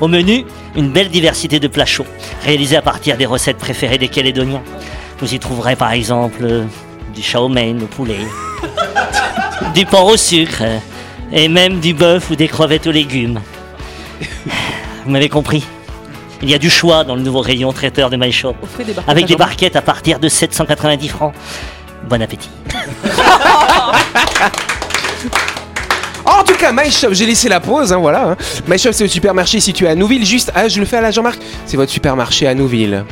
Au 0.00 0.08
menu, 0.08 0.44
une 0.76 0.90
belle 0.90 1.10
diversité 1.10 1.60
de 1.60 1.68
plats 1.68 1.86
chauds, 1.86 2.06
réalisés 2.44 2.76
à 2.76 2.82
partir 2.82 3.16
des 3.16 3.26
recettes 3.26 3.58
préférées 3.58 3.98
des 3.98 4.08
Calédoniens. 4.08 4.62
Vous 5.20 5.34
y 5.34 5.38
trouverez 5.38 5.76
par 5.76 5.92
exemple 5.92 6.42
euh, 6.42 6.64
du 7.14 7.22
chow 7.22 7.48
mein 7.48 7.80
au 7.80 7.86
poulet, 7.86 8.18
du 9.74 9.86
porc 9.86 10.06
au 10.06 10.16
sucre, 10.16 10.62
euh, 10.62 10.78
et 11.32 11.48
même 11.48 11.80
du 11.80 11.94
bœuf 11.94 12.30
ou 12.30 12.36
des 12.36 12.48
crevettes 12.48 12.86
aux 12.86 12.92
légumes. 12.92 13.40
Vous 15.04 15.10
m'avez 15.10 15.28
compris 15.28 15.64
Il 16.42 16.50
y 16.50 16.54
a 16.54 16.58
du 16.58 16.70
choix 16.70 17.04
dans 17.04 17.14
le 17.14 17.22
nouveau 17.22 17.40
rayon 17.40 17.72
traiteur 17.72 18.10
de 18.10 18.16
My 18.16 18.30
Shop, 18.32 18.54
Offrez 18.62 18.84
des 18.84 18.92
barquettes 18.92 19.08
avec 19.10 19.24
à 19.24 19.28
des 19.28 19.36
barquettes 19.36 19.76
à 19.76 19.82
partir 19.82 20.18
de 20.18 20.28
790 20.28 21.08
francs. 21.08 21.32
Bon 22.08 22.20
appétit. 22.20 22.50
En 26.26 26.42
tout 26.42 26.54
cas, 26.54 26.72
My 26.72 26.90
Shop, 26.90 27.08
j'ai 27.12 27.26
laissé 27.26 27.48
la 27.50 27.60
pause, 27.60 27.92
hein, 27.92 27.98
voilà. 27.98 28.30
hein. 28.30 28.36
My 28.66 28.78
Shop, 28.78 28.92
c'est 28.92 29.04
le 29.04 29.10
supermarché 29.10 29.60
situé 29.60 29.88
à 29.88 29.94
Nouville, 29.94 30.24
juste. 30.24 30.50
Ah, 30.54 30.68
je 30.68 30.80
le 30.80 30.86
fais 30.86 30.96
à 30.96 31.00
la 31.02 31.10
Jean-Marc. 31.10 31.38
C'est 31.66 31.76
votre 31.76 31.92
supermarché 31.92 32.46
à 32.46 32.54
Nouville. 32.54 33.04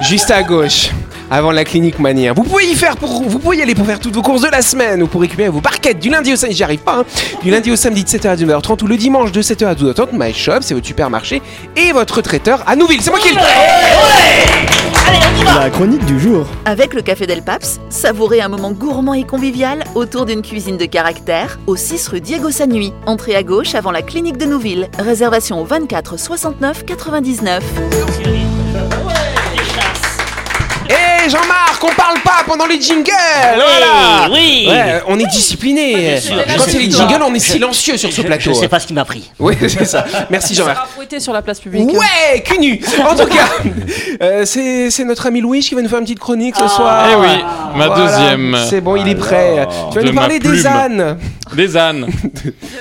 Juste 0.00 0.30
à 0.30 0.42
gauche, 0.42 0.90
avant 1.30 1.50
la 1.50 1.64
clinique 1.64 1.98
Mania. 1.98 2.32
Vous 2.32 2.42
pouvez 2.42 2.66
y 2.66 2.74
faire 2.74 2.96
pour, 2.96 3.22
vous 3.22 3.38
pouvez 3.38 3.58
y 3.58 3.62
aller 3.62 3.74
pour 3.74 3.86
faire 3.86 4.00
toutes 4.00 4.14
vos 4.14 4.22
courses 4.22 4.42
de 4.42 4.48
la 4.48 4.62
semaine 4.62 5.02
ou 5.02 5.06
pour 5.06 5.20
récupérer 5.20 5.48
vos 5.48 5.60
barquettes 5.60 5.98
du 5.98 6.10
lundi 6.10 6.32
au 6.32 6.36
samedi, 6.36 6.56
j'y 6.56 6.64
arrive 6.64 6.80
pas, 6.80 6.98
hein. 6.98 7.04
du 7.42 7.50
lundi 7.50 7.70
au 7.70 7.76
samedi 7.76 8.04
de 8.04 8.08
7h 8.08 8.28
à 8.28 8.36
12h30 8.36 8.82
ou 8.82 8.86
le 8.86 8.96
dimanche 8.96 9.32
de 9.32 9.42
7h 9.42 9.66
à 9.66 9.74
12h30. 9.74 10.08
My 10.12 10.32
Shop, 10.32 10.60
c'est 10.60 10.74
votre 10.74 10.86
supermarché 10.86 11.42
et 11.76 11.92
votre 11.92 12.20
traiteur 12.22 12.62
à 12.66 12.76
Nouville. 12.76 13.00
C'est 13.02 13.10
moi 13.10 13.18
qui 13.20 13.30
le 13.30 13.36
La 15.60 15.70
chronique 15.70 16.04
du 16.04 16.18
jour. 16.20 16.46
Avec 16.64 16.94
le 16.94 17.02
Café 17.02 17.26
Del 17.26 17.42
Paps, 17.42 17.80
savourez 17.88 18.40
un 18.40 18.48
moment 18.48 18.72
gourmand 18.72 19.14
et 19.14 19.24
convivial 19.24 19.84
autour 19.94 20.26
d'une 20.26 20.42
cuisine 20.42 20.76
de 20.76 20.86
caractère 20.86 21.58
au 21.66 21.76
6 21.76 22.08
rue 22.08 22.20
Diego 22.20 22.50
Sanui. 22.50 22.92
Entrée 23.06 23.36
à 23.36 23.42
gauche 23.42 23.74
avant 23.74 23.90
la 23.90 24.02
clinique 24.02 24.36
de 24.38 24.46
Nouville. 24.46 24.88
Réservation 24.98 25.60
au 25.60 25.64
24 25.64 26.18
69 26.18 26.84
99. 26.84 27.62
Et 31.26 31.30
Jean-Marc, 31.30 31.82
on 31.82 31.88
parle 31.94 32.20
pas 32.20 32.44
pendant 32.46 32.66
les 32.66 32.80
jingles 32.80 33.10
Voilà 33.56 34.28
oui. 34.32 34.66
Ouais, 34.68 35.02
on 35.08 35.18
est 35.18 35.26
discipliné. 35.26 36.20
sûr. 36.20 36.36
Quand 36.46 36.62
c'est 36.68 36.78
les 36.78 36.88
jingles, 36.90 37.20
on 37.26 37.34
est 37.34 37.40
silencieux 37.40 37.96
sur 37.96 38.12
ce 38.12 38.20
plateau. 38.22 38.50
je 38.50 38.52
sais 38.52 38.68
pas 38.68 38.78
ce 38.78 38.86
qui 38.86 38.92
m'a 38.92 39.04
pris. 39.04 39.28
Oui, 39.40 39.56
c'est 39.68 39.84
ça. 39.86 40.04
Merci 40.30 40.54
Jean-Marc. 40.54 40.86
sur 41.18 41.32
la 41.32 41.42
place 41.42 41.58
publique. 41.58 41.90
Ouais, 41.92 42.40
cul 42.44 42.58
nu. 42.58 42.80
En 43.04 43.16
tout 43.16 43.26
cas, 43.26 43.48
euh, 44.22 44.44
c'est 44.44 44.90
c'est 44.90 45.04
notre 45.04 45.26
ami 45.26 45.40
Louis 45.40 45.60
qui 45.60 45.74
va 45.74 45.82
nous 45.82 45.88
faire 45.88 45.98
une 45.98 46.04
petite 46.04 46.20
chronique 46.20 46.54
ce 46.54 46.68
soir. 46.68 47.08
Eh 47.10 47.16
oui, 47.16 47.44
ma 47.76 47.88
Voilà, 47.88 48.04
deuxième. 48.04 48.56
C'est 48.70 48.80
bon, 48.80 48.94
il 48.94 49.08
est 49.08 49.14
prêt. 49.16 49.66
Tu 49.90 49.98
vas 49.98 50.04
nous 50.04 50.14
parler 50.14 50.38
des 50.38 50.64
ânes. 50.64 51.18
Des 51.54 51.76
ânes. 51.76 52.06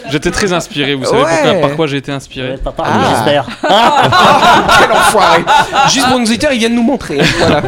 J'étais 0.09 0.31
très 0.31 0.51
inspiré. 0.53 0.95
Vous 0.95 1.05
savez 1.05 1.23
Ouais. 1.23 1.29
pourquoi, 1.43 1.61
par 1.67 1.75
quoi 1.75 1.87
j'ai 1.87 1.97
été 1.97 2.11
inspiré 2.11 2.57
Papa, 2.63 2.83
Ah. 2.85 3.09
j'espère. 3.09 3.47
Quel 4.79 4.91
enfoiré. 4.91 5.43
Juste 5.91 6.07
pour 6.07 6.17
nos 6.19 6.25
auditeurs, 6.25 6.51
ils 6.53 6.59
viennent 6.59 6.75
nous 6.75 6.83
montrer. 6.83 7.19
Voilà. 7.39 7.61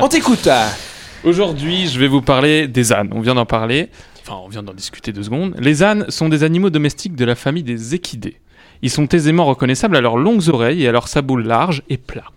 On 0.00 0.08
t'écoute. 0.08 0.48
Aujourd'hui, 1.24 1.88
je 1.88 1.98
vais 1.98 2.06
vous 2.08 2.22
parler 2.22 2.68
des 2.68 2.92
ânes. 2.92 3.10
On 3.12 3.20
vient 3.20 3.34
d'en 3.34 3.46
parler. 3.46 3.88
Enfin, 4.26 4.40
on 4.44 4.48
vient 4.48 4.62
d'en 4.62 4.74
discuter 4.74 5.12
deux 5.12 5.22
secondes. 5.24 5.54
Les 5.58 5.82
ânes 5.82 6.04
sont 6.08 6.28
des 6.28 6.44
animaux 6.44 6.70
domestiques 6.70 7.16
de 7.16 7.24
la 7.24 7.34
famille 7.34 7.62
des 7.64 7.94
équidés. 7.94 8.36
Ils 8.82 8.90
sont 8.90 9.06
aisément 9.08 9.44
reconnaissables 9.46 9.96
à 9.96 10.00
leurs 10.00 10.16
longues 10.16 10.48
oreilles 10.48 10.84
et 10.84 10.88
à 10.88 10.92
leurs 10.92 11.08
sabots 11.08 11.36
larges 11.36 11.82
et 11.88 11.96
plats. 11.96 12.30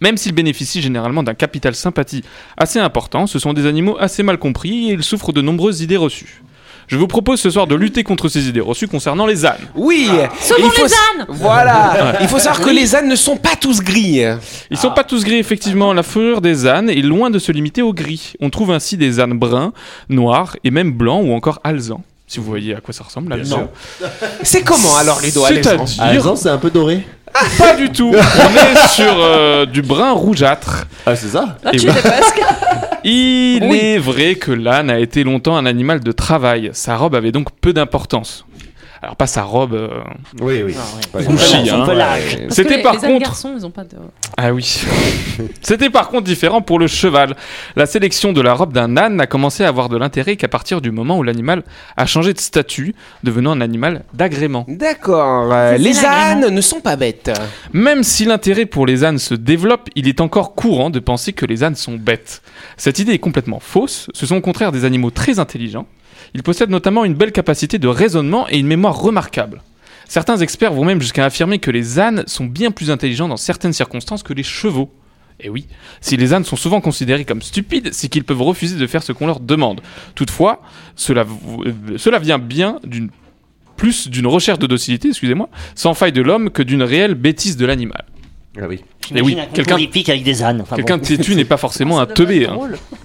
Même 0.00 0.16
s'ils 0.16 0.34
bénéficient 0.34 0.82
généralement 0.82 1.22
d'un 1.22 1.34
capital 1.34 1.74
sympathie 1.74 2.22
assez 2.56 2.78
important, 2.78 3.26
ce 3.26 3.38
sont 3.38 3.52
des 3.52 3.66
animaux 3.66 3.96
assez 3.98 4.22
mal 4.22 4.38
compris 4.38 4.90
et 4.90 4.92
ils 4.92 5.02
souffrent 5.02 5.32
de 5.32 5.40
nombreuses 5.40 5.80
idées 5.80 5.96
reçues. 5.96 6.42
Je 6.88 6.96
vous 6.96 7.06
propose 7.06 7.40
ce 7.40 7.50
soir 7.50 7.66
de 7.66 7.74
lutter 7.74 8.02
contre 8.02 8.28
ces 8.28 8.48
idées 8.48 8.60
reçues 8.60 8.88
concernant 8.88 9.26
les 9.26 9.44
ânes. 9.44 9.60
Oui. 9.74 10.08
Il 10.10 10.64
faut 10.64 10.84
les 10.84 10.92
ânes 11.20 11.26
Voilà. 11.28 12.18
Il 12.20 12.28
faut 12.28 12.38
savoir 12.38 12.66
que 12.66 12.70
les 12.74 12.96
ânes 12.96 13.08
ne 13.08 13.16
sont 13.16 13.36
pas 13.36 13.56
tous 13.60 13.80
gris. 13.80 14.22
Ils 14.70 14.76
sont 14.78 14.90
pas 14.90 15.04
tous 15.04 15.22
gris, 15.24 15.36
effectivement. 15.36 15.92
La 15.92 16.02
fourrure 16.02 16.40
des 16.40 16.66
ânes 16.66 16.88
est 16.90 17.02
loin 17.02 17.30
de 17.30 17.38
se 17.38 17.52
limiter 17.52 17.82
au 17.82 17.92
gris. 17.92 18.32
On 18.40 18.50
trouve 18.50 18.70
ainsi 18.72 18.96
des 18.96 19.20
ânes 19.20 19.38
bruns, 19.38 19.72
noirs 20.08 20.56
et 20.64 20.70
même 20.70 20.92
blancs 20.92 21.24
ou 21.26 21.32
encore 21.32 21.60
alezans. 21.62 22.02
Si 22.26 22.40
vous 22.40 22.44
voyez 22.46 22.74
à 22.74 22.80
quoi 22.80 22.92
ça 22.92 23.04
ressemble, 23.04 23.30
l'alezan. 23.30 23.70
C'est 24.42 24.62
comment 24.62 24.96
alors 24.98 25.20
les 25.22 25.30
doigts 25.30 25.48
C'est-à-dire 25.48 25.86
Ah, 25.98 26.36
c'est 26.36 26.50
un 26.50 26.58
peu 26.58 26.70
doré. 26.70 27.06
pas 27.58 27.74
du 27.74 27.90
tout. 27.90 28.12
On 28.14 28.56
est 28.56 28.88
sur 28.88 29.04
euh, 29.18 29.66
du 29.66 29.82
brun 29.82 30.12
rougeâtre. 30.12 30.84
Ah, 31.06 31.14
c'est 31.16 31.28
ça 31.28 31.56
Là, 31.64 31.70
Et 31.72 31.78
tu 31.78 31.86
presque. 31.86 32.40
Il 33.04 33.62
Oui. 33.64 33.78
est 33.78 33.98
vrai 33.98 34.34
que 34.34 34.50
l'âne 34.52 34.90
a 34.90 34.98
été 34.98 35.22
longtemps 35.24 35.56
un 35.56 35.66
animal 35.66 36.00
de 36.00 36.12
travail. 36.12 36.70
Sa 36.72 36.96
robe 36.96 37.14
avait 37.14 37.32
donc 37.32 37.48
peu 37.60 37.72
d'importance. 37.72 38.44
Alors 39.00 39.14
pas 39.16 39.26
sa 39.26 39.42
robe. 39.44 39.74
euh, 39.74 39.88
Oui, 40.40 40.62
oui. 40.64 40.74
Ouais. 41.14 41.26
Un 41.26 41.30
hein. 41.34 42.48
C'était 42.50 42.82
par 42.82 42.94
les 42.94 42.98
contre. 42.98 43.20
garçons, 43.20 43.54
ils 43.56 43.64
ont 43.64 43.70
pas 43.70 43.84
de. 43.84 43.96
Ah 44.36 44.52
oui. 44.52 44.82
C'était 45.62 45.88
par 45.90 46.08
contre 46.08 46.24
différent 46.24 46.62
pour 46.62 46.78
le 46.78 46.88
cheval. 46.88 47.36
La 47.76 47.86
sélection 47.86 48.32
de 48.32 48.40
la 48.40 48.54
robe 48.54 48.72
d'un 48.72 48.96
âne 48.96 49.14
n'a 49.16 49.26
commencé 49.26 49.62
à 49.64 49.68
avoir 49.68 49.88
de 49.88 49.96
l'intérêt 49.96 50.36
qu'à 50.36 50.48
partir 50.48 50.80
du 50.80 50.90
moment 50.90 51.18
où 51.18 51.22
l'animal 51.22 51.62
a 51.96 52.06
changé 52.06 52.32
de 52.32 52.40
statut, 52.40 52.94
devenant 53.22 53.52
un 53.52 53.60
animal 53.60 54.04
d'agrément. 54.14 54.64
D'accord. 54.66 55.52
euh, 55.52 55.76
les 55.76 56.04
ânes 56.04 56.48
ne 56.48 56.60
sont 56.60 56.80
pas 56.80 56.96
bêtes. 56.96 57.30
Même 57.72 58.02
si 58.02 58.24
l'intérêt 58.24 58.66
pour 58.66 58.84
les 58.84 59.04
ânes 59.04 59.18
se 59.18 59.34
développe, 59.34 59.88
il 59.94 60.08
est 60.08 60.20
encore 60.20 60.54
courant 60.54 60.90
de 60.90 60.98
penser 60.98 61.32
que 61.32 61.46
les 61.46 61.62
ânes 61.62 61.76
sont 61.76 61.94
bêtes. 61.94 62.42
Cette 62.76 62.98
idée 62.98 63.12
est 63.12 63.18
complètement 63.18 63.60
fausse, 63.60 64.08
ce 64.12 64.26
sont 64.26 64.36
au 64.36 64.40
contraire 64.40 64.72
des 64.72 64.84
animaux 64.84 65.10
très 65.10 65.38
intelligents. 65.38 65.86
Ils 66.34 66.42
possèdent 66.42 66.70
notamment 66.70 67.04
une 67.04 67.14
belle 67.14 67.32
capacité 67.32 67.78
de 67.78 67.88
raisonnement 67.88 68.48
et 68.48 68.58
une 68.58 68.66
mémoire 68.66 69.00
remarquable. 69.00 69.62
Certains 70.08 70.38
experts 70.38 70.72
vont 70.72 70.84
même 70.84 71.00
jusqu'à 71.00 71.24
affirmer 71.24 71.58
que 71.58 71.70
les 71.70 71.98
ânes 71.98 72.24
sont 72.26 72.46
bien 72.46 72.70
plus 72.70 72.90
intelligents 72.90 73.28
dans 73.28 73.36
certaines 73.36 73.74
circonstances 73.74 74.22
que 74.22 74.32
les 74.32 74.42
chevaux. 74.42 74.90
Et 75.40 75.50
oui, 75.50 75.66
si 76.00 76.16
les 76.16 76.34
ânes 76.34 76.44
sont 76.44 76.56
souvent 76.56 76.80
considérés 76.80 77.24
comme 77.24 77.42
stupides, 77.42 77.90
c'est 77.92 78.08
qu'ils 78.08 78.24
peuvent 78.24 78.42
refuser 78.42 78.76
de 78.76 78.86
faire 78.86 79.02
ce 79.02 79.12
qu'on 79.12 79.26
leur 79.26 79.38
demande. 79.38 79.80
Toutefois, 80.14 80.62
cela, 80.96 81.26
euh, 81.64 82.18
vient 82.18 82.38
bien 82.38 82.80
plus 83.76 84.08
d'une 84.08 84.26
recherche 84.26 84.58
de 84.58 84.66
docilité, 84.66 85.08
excusez-moi, 85.08 85.48
sans 85.76 85.94
faille 85.94 86.12
de 86.12 86.22
l'homme 86.22 86.50
que 86.50 86.62
d'une 86.62 86.82
réelle 86.82 87.14
bêtise 87.14 87.56
de 87.56 87.66
l'animal. 87.66 88.04
Ah 88.60 88.66
oui. 88.68 88.80
Quelqu'un 89.54 89.78
hippique 89.78 90.08
avec 90.08 90.22
des 90.22 90.42
ânes. 90.42 90.60
Enfin, 90.60 90.76
quelqu'un 90.76 90.96
bon. 90.96 91.02
de 91.02 91.06
têtu 91.08 91.34
n'est 91.34 91.44
pas 91.44 91.56
forcément 91.56 91.98
un 92.00 92.06
teubé. 92.06 92.46
hein. 92.46 92.58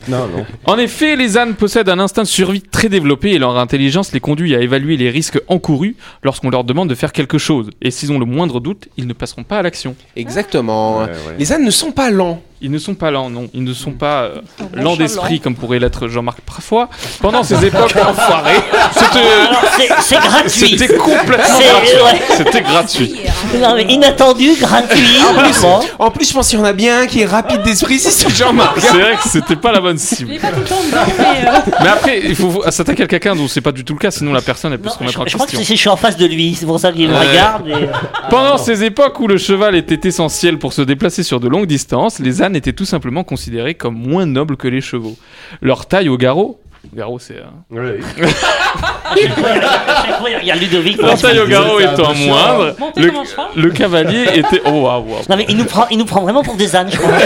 Non, 0.07 0.27
non. 0.27 0.45
En 0.65 0.77
effet, 0.77 1.15
les 1.15 1.37
ânes 1.37 1.53
possèdent 1.55 1.89
un 1.89 1.99
instinct 1.99 2.23
de 2.23 2.27
survie 2.27 2.61
très 2.61 2.89
développé 2.89 3.31
et 3.31 3.39
leur 3.39 3.57
intelligence 3.57 4.11
les 4.11 4.19
conduit 4.19 4.55
à 4.55 4.59
évaluer 4.59 4.97
les 4.97 5.09
risques 5.09 5.39
encourus 5.47 5.95
lorsqu'on 6.23 6.49
leur 6.49 6.63
demande 6.63 6.89
de 6.89 6.95
faire 6.95 7.11
quelque 7.13 7.37
chose. 7.37 7.69
Et 7.81 7.91
s'ils 7.91 8.11
ont 8.11 8.19
le 8.19 8.25
moindre 8.25 8.59
doute, 8.59 8.89
ils 8.97 9.07
ne 9.07 9.13
passeront 9.13 9.43
pas 9.43 9.59
à 9.59 9.61
l'action. 9.61 9.95
Exactement. 10.15 10.99
Ouais, 10.99 11.05
ouais. 11.05 11.35
Les 11.39 11.53
ânes 11.53 11.63
ne 11.63 11.71
sont 11.71 11.91
pas 11.91 12.09
lents. 12.09 12.41
Ils 12.63 12.71
ne 12.71 12.77
sont 12.79 12.95
pas 12.95 13.11
lents, 13.11 13.29
non. 13.29 13.49
Ils 13.53 13.63
ne 13.63 13.73
sont 13.73 13.91
pas 13.91 14.21
euh, 14.23 14.35
lents 14.73 14.95
d'esprit 14.95 15.39
comme 15.41 15.53
pourrait 15.55 15.79
l'être 15.79 16.07
Jean-Marc 16.07 16.39
parfois. 16.41 16.89
Pendant 17.21 17.43
ces 17.43 17.63
époques 17.65 17.93
enfoirées, 17.95 18.55
c'était 18.93 19.19
c'est- 19.77 19.93
c'est 20.01 20.15
gratuit. 20.15 20.77
c'était 20.79 20.95
complètement 20.95 21.35
gratuit. 21.59 22.01
ouais. 22.03 22.21
C'était 22.37 22.61
gratuit. 22.61 23.15
Non, 23.61 23.75
mais 23.75 23.83
inattendu, 23.83 24.51
gratuit. 24.59 25.17
vraiment. 25.33 25.81
En 25.99 26.09
plus, 26.09 26.27
je 26.29 26.33
pense 26.33 26.47
qu'il 26.49 26.57
y 26.57 26.61
en 26.61 26.65
a 26.65 26.73
bien 26.73 27.05
qui 27.05 27.21
est 27.21 27.25
rapide 27.25 27.61
d'esprit, 27.61 27.99
si 27.99 28.09
c'est 28.09 28.29
Jean-Marc. 28.33 28.79
C'est 28.79 28.87
vrai 28.97 29.15
que 29.21 29.27
c'était 29.29 29.55
pas 29.57 29.71
la 29.71 29.79
bonne 29.81 29.97
cible. 29.97 30.31
Il 30.31 30.35
est 30.37 30.39
pas 30.39 30.47
tout 30.51 30.61
le 30.61 30.65
temps 30.65 30.81
dedans, 30.85 31.13
mais. 31.19 31.47
euh, 31.47 31.71
Mais 31.81 31.89
après, 31.89 32.21
il 32.23 32.35
faut 32.35 32.63
s'attaquer 32.71 33.03
à 33.03 33.07
quelqu'un 33.07 33.35
dont 33.35 33.47
c'est 33.47 33.61
pas 33.61 33.71
du 33.73 33.83
tout 33.83 33.93
le 33.93 33.99
cas, 33.99 34.09
sinon 34.11 34.31
la 34.33 34.41
personne 34.41 34.71
elle 34.73 34.79
peut 34.79 34.87
Non, 34.87 34.91
se 34.93 34.97
je, 34.97 35.01
remettre 35.17 35.19
en 35.21 35.25
je 35.27 35.33
crois 35.35 35.45
que 35.45 35.51
question. 35.51 35.75
je 35.75 35.79
suis 35.79 35.89
en 35.89 35.97
face 35.97 36.17
de 36.17 36.25
lui, 36.25 36.55
c'est 36.57 36.65
pour 36.65 36.79
ça 36.79 36.91
qu'il 36.93 37.09
me 37.09 37.13
Ouais. 37.13 37.27
regarde. 37.29 37.67
et- 37.67 37.89
Pendant 38.29 38.57
ces 38.57 38.83
époques 38.85 39.19
où 39.19 39.27
le 39.27 39.37
cheval 39.37 39.75
était 39.75 40.07
essentiel 40.07 40.57
pour 40.57 40.73
se 40.73 40.81
déplacer 40.81 41.21
sur 41.23 41.39
de 41.39 41.47
longues 41.49 41.67
distances, 41.67 42.19
les 42.19 42.41
ânes 42.41 42.52
étaient 42.55 42.73
tout 42.73 42.85
simplement 42.85 43.23
considérés 43.23 43.75
comme 43.75 43.95
moins 43.95 44.25
nobles 44.25 44.57
que 44.57 44.67
les 44.67 44.81
chevaux. 44.81 45.17
Leur 45.61 45.85
taille 45.87 46.09
au 46.09 46.17
garrot, 46.17 46.61
au 46.91 46.95
garrot 46.95 47.19
c'est 47.19 47.37
euh, 47.37 47.43
Ouais, 47.71 47.99
Il 50.41 50.47
y 50.47 50.51
a 50.51 50.55
Ludovic. 50.55 51.01
leur 51.01 51.19
taille 51.19 51.39
au 51.39 51.47
garrot 51.47 51.79
c'est 51.79 51.87
un 51.87 51.93
étant 51.93 52.13
moindre, 52.15 52.75
le, 52.97 53.11
le 53.61 53.69
cavalier 53.71 54.25
était 54.33 54.61
oh 54.65 54.69
waouh 54.69 55.03
waouh. 55.03 55.21
Non 55.29 55.37
mais 55.37 55.45
il 55.49 55.57
nous 55.57 55.65
prend, 55.65 55.87
il 55.91 55.97
nous 55.97 56.05
prend 56.05 56.21
vraiment 56.21 56.43
pour 56.43 56.55
des 56.55 56.75
ânes, 56.75 56.89
je 56.91 56.97
crois. 56.97 57.11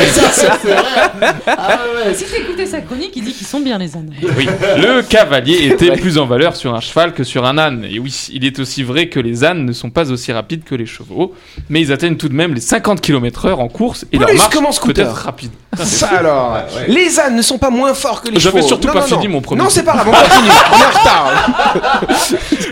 Ah 1.47 1.79
ouais, 2.05 2.13
Si 2.13 2.25
t'écoutais 2.25 2.65
sa 2.65 2.81
chronique, 2.81 3.11
il 3.15 3.23
dit 3.23 3.33
qu'ils 3.33 3.47
sont 3.47 3.59
bien 3.59 3.77
les 3.77 3.95
ânes. 3.95 4.13
Oui, 4.37 4.47
le 4.77 5.01
cavalier 5.01 5.67
était 5.67 5.91
plus 5.91 6.17
en 6.17 6.25
valeur 6.25 6.55
sur 6.55 6.73
un 6.75 6.79
cheval 6.79 7.13
que 7.13 7.23
sur 7.23 7.45
un 7.45 7.57
âne. 7.57 7.85
Et 7.89 7.99
oui, 7.99 8.27
il 8.33 8.45
est 8.45 8.59
aussi 8.59 8.83
vrai 8.83 9.07
que 9.09 9.19
les 9.19 9.43
ânes 9.43 9.65
ne 9.65 9.73
sont 9.73 9.89
pas 9.89 10.11
aussi 10.11 10.31
rapides 10.31 10.63
que 10.63 10.75
les 10.75 10.85
chevaux, 10.85 11.33
mais 11.69 11.81
ils 11.81 11.91
atteignent 11.91 12.17
tout 12.17 12.29
de 12.29 12.33
même 12.35 12.53
les 12.53 12.61
50 12.61 13.01
km/h 13.01 13.53
en 13.55 13.67
course 13.67 14.05
et 14.11 14.17
leur 14.17 14.27
Plus 14.29 14.59
marche 14.61 14.81
peut 14.81 14.93
être 14.95 15.11
rapide. 15.13 15.51
Ça 15.77 16.07
alors. 16.07 16.57
Les 16.87 17.19
ânes 17.19 17.35
ne 17.35 17.41
sont 17.41 17.57
pas 17.57 17.69
moins 17.69 17.93
forts 17.93 18.21
que 18.21 18.29
les 18.29 18.39
chevaux. 18.39 18.57
J'avais 18.57 18.67
surtout 18.67 18.87
Non, 18.87 18.93
pas 18.93 19.01
non, 19.01 19.05
fini 19.07 19.25
non. 19.27 19.33
mon 19.33 19.41
Non, 19.55 19.69
c'est 19.69 19.83
pas 19.83 19.93
grave, 19.93 20.07
on 20.09 20.11
continue. 20.11 20.49
on 20.71 20.77
est 20.77 20.85
en 20.85 20.99
retard. 20.99 21.31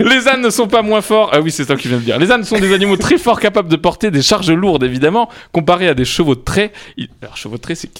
Les 0.00 0.28
ânes 0.28 0.40
ne 0.42 0.50
sont 0.50 0.66
pas 0.68 0.82
moins 0.82 1.00
forts. 1.00 1.30
Ah 1.32 1.40
oui, 1.40 1.50
c'est 1.50 1.64
ça 1.64 1.74
je 1.76 1.88
viens 1.88 1.98
de 1.98 2.02
dire. 2.02 2.18
Les 2.18 2.30
ânes 2.30 2.44
sont 2.44 2.58
des 2.58 2.72
animaux 2.74 2.96
très 2.96 3.18
forts, 3.18 3.40
capables 3.40 3.68
de 3.68 3.76
porter 3.76 4.10
des 4.10 4.22
charges 4.22 4.50
lourdes, 4.50 4.82
évidemment, 4.84 5.28
comparés 5.52 5.88
à 5.88 5.94
des 5.94 6.04
chevaux 6.04 6.34
de 6.34 6.40
trait. 6.40 6.72
Ils- 6.96 7.08
Alors, 7.22 7.36
chevaux 7.36 7.56
de 7.56 7.62
trait, 7.62 7.74
c'est. 7.74 7.90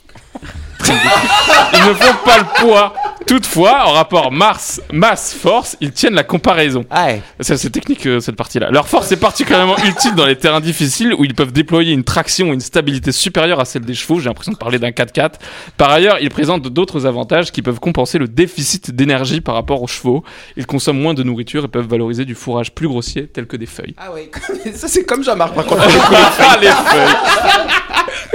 Ils 0.86 1.88
ne 1.88 1.94
font 1.94 2.14
pas 2.24 2.38
le 2.38 2.44
poids. 2.66 2.94
Toutefois, 3.26 3.86
en 3.86 3.92
rapport 3.92 4.30
Mars, 4.30 4.80
masse-force, 4.92 5.76
ils 5.80 5.90
tiennent 5.90 6.14
la 6.14 6.22
comparaison. 6.22 6.84
Ouais. 6.94 7.20
Ça, 7.40 7.56
c'est 7.56 7.70
technique, 7.70 8.06
euh, 8.06 8.20
cette 8.20 8.36
partie-là. 8.36 8.70
Leur 8.70 8.86
force 8.86 9.10
est 9.10 9.16
particulièrement 9.16 9.76
utile 9.78 10.14
dans 10.14 10.26
les 10.26 10.36
terrains 10.36 10.60
difficiles 10.60 11.12
où 11.12 11.24
ils 11.24 11.34
peuvent 11.34 11.52
déployer 11.52 11.92
une 11.92 12.04
traction 12.04 12.46
et 12.48 12.54
une 12.54 12.60
stabilité 12.60 13.10
supérieure 13.10 13.58
à 13.58 13.64
celle 13.64 13.84
des 13.84 13.94
chevaux. 13.94 14.20
J'ai 14.20 14.26
l'impression 14.26 14.52
de 14.52 14.56
parler 14.56 14.78
d'un 14.78 14.90
4x4. 14.90 15.32
Par 15.76 15.90
ailleurs, 15.90 16.18
ils 16.20 16.30
présentent 16.30 16.68
d'autres 16.68 17.04
avantages 17.04 17.50
qui 17.50 17.62
peuvent 17.62 17.80
compenser 17.80 18.18
le 18.18 18.28
déficit 18.28 18.92
d'énergie 18.92 19.40
par 19.40 19.56
rapport 19.56 19.82
aux 19.82 19.88
chevaux. 19.88 20.22
Ils 20.56 20.66
consomment 20.66 21.00
moins 21.00 21.14
de 21.14 21.24
nourriture 21.24 21.64
et 21.64 21.68
peuvent 21.68 21.88
valoriser 21.88 22.24
du 22.24 22.36
fourrage 22.36 22.72
plus 22.72 22.86
grossier, 22.86 23.26
tel 23.26 23.46
que 23.46 23.56
des 23.56 23.66
feuilles. 23.66 23.96
Ah 23.96 24.12
ouais, 24.12 24.30
ça 24.74 24.86
c'est 24.86 25.04
comme 25.04 25.24
Jean-Marc 25.24 25.52
par 25.54 25.66
contre. 25.66 25.82
Ah, 26.38 26.58
les 26.60 26.68
feuilles 26.68 27.66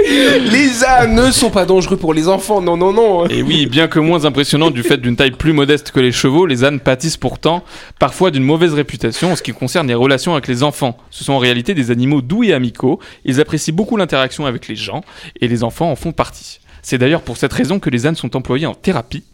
les 0.08 0.84
ânes 0.84 1.14
ne 1.14 1.30
sont 1.30 1.50
pas 1.50 1.64
dangereux 1.64 1.96
pour 1.96 2.14
les 2.14 2.28
enfants, 2.28 2.60
non, 2.60 2.76
non, 2.76 2.92
non. 2.92 3.26
Et 3.26 3.42
oui, 3.42 3.66
bien 3.66 3.88
que 3.88 3.98
moins 3.98 4.24
impressionnant 4.24 4.70
du 4.70 4.81
fait 4.82 4.98
d'une 4.98 5.16
taille 5.16 5.32
plus 5.32 5.52
modeste 5.52 5.90
que 5.90 6.00
les 6.00 6.12
chevaux, 6.12 6.46
les 6.46 6.64
ânes 6.64 6.80
pâtissent 6.80 7.16
pourtant 7.16 7.64
parfois 7.98 8.30
d'une 8.30 8.42
mauvaise 8.42 8.74
réputation 8.74 9.32
en 9.32 9.36
ce 9.36 9.42
qui 9.42 9.52
concerne 9.52 9.88
les 9.88 9.94
relations 9.94 10.32
avec 10.32 10.48
les 10.48 10.62
enfants. 10.62 10.96
Ce 11.10 11.24
sont 11.24 11.32
en 11.32 11.38
réalité 11.38 11.74
des 11.74 11.90
animaux 11.90 12.22
doux 12.22 12.44
et 12.44 12.52
amicaux, 12.52 13.00
ils 13.24 13.40
apprécient 13.40 13.74
beaucoup 13.74 13.96
l'interaction 13.96 14.46
avec 14.46 14.68
les 14.68 14.76
gens, 14.76 15.02
et 15.40 15.48
les 15.48 15.64
enfants 15.64 15.90
en 15.90 15.96
font 15.96 16.12
partie. 16.12 16.60
C'est 16.82 16.98
d'ailleurs 16.98 17.22
pour 17.22 17.36
cette 17.36 17.52
raison 17.52 17.78
que 17.78 17.90
les 17.90 18.06
ânes 18.06 18.16
sont 18.16 18.36
employés 18.36 18.66
en 18.66 18.74
thérapie, 18.74 19.24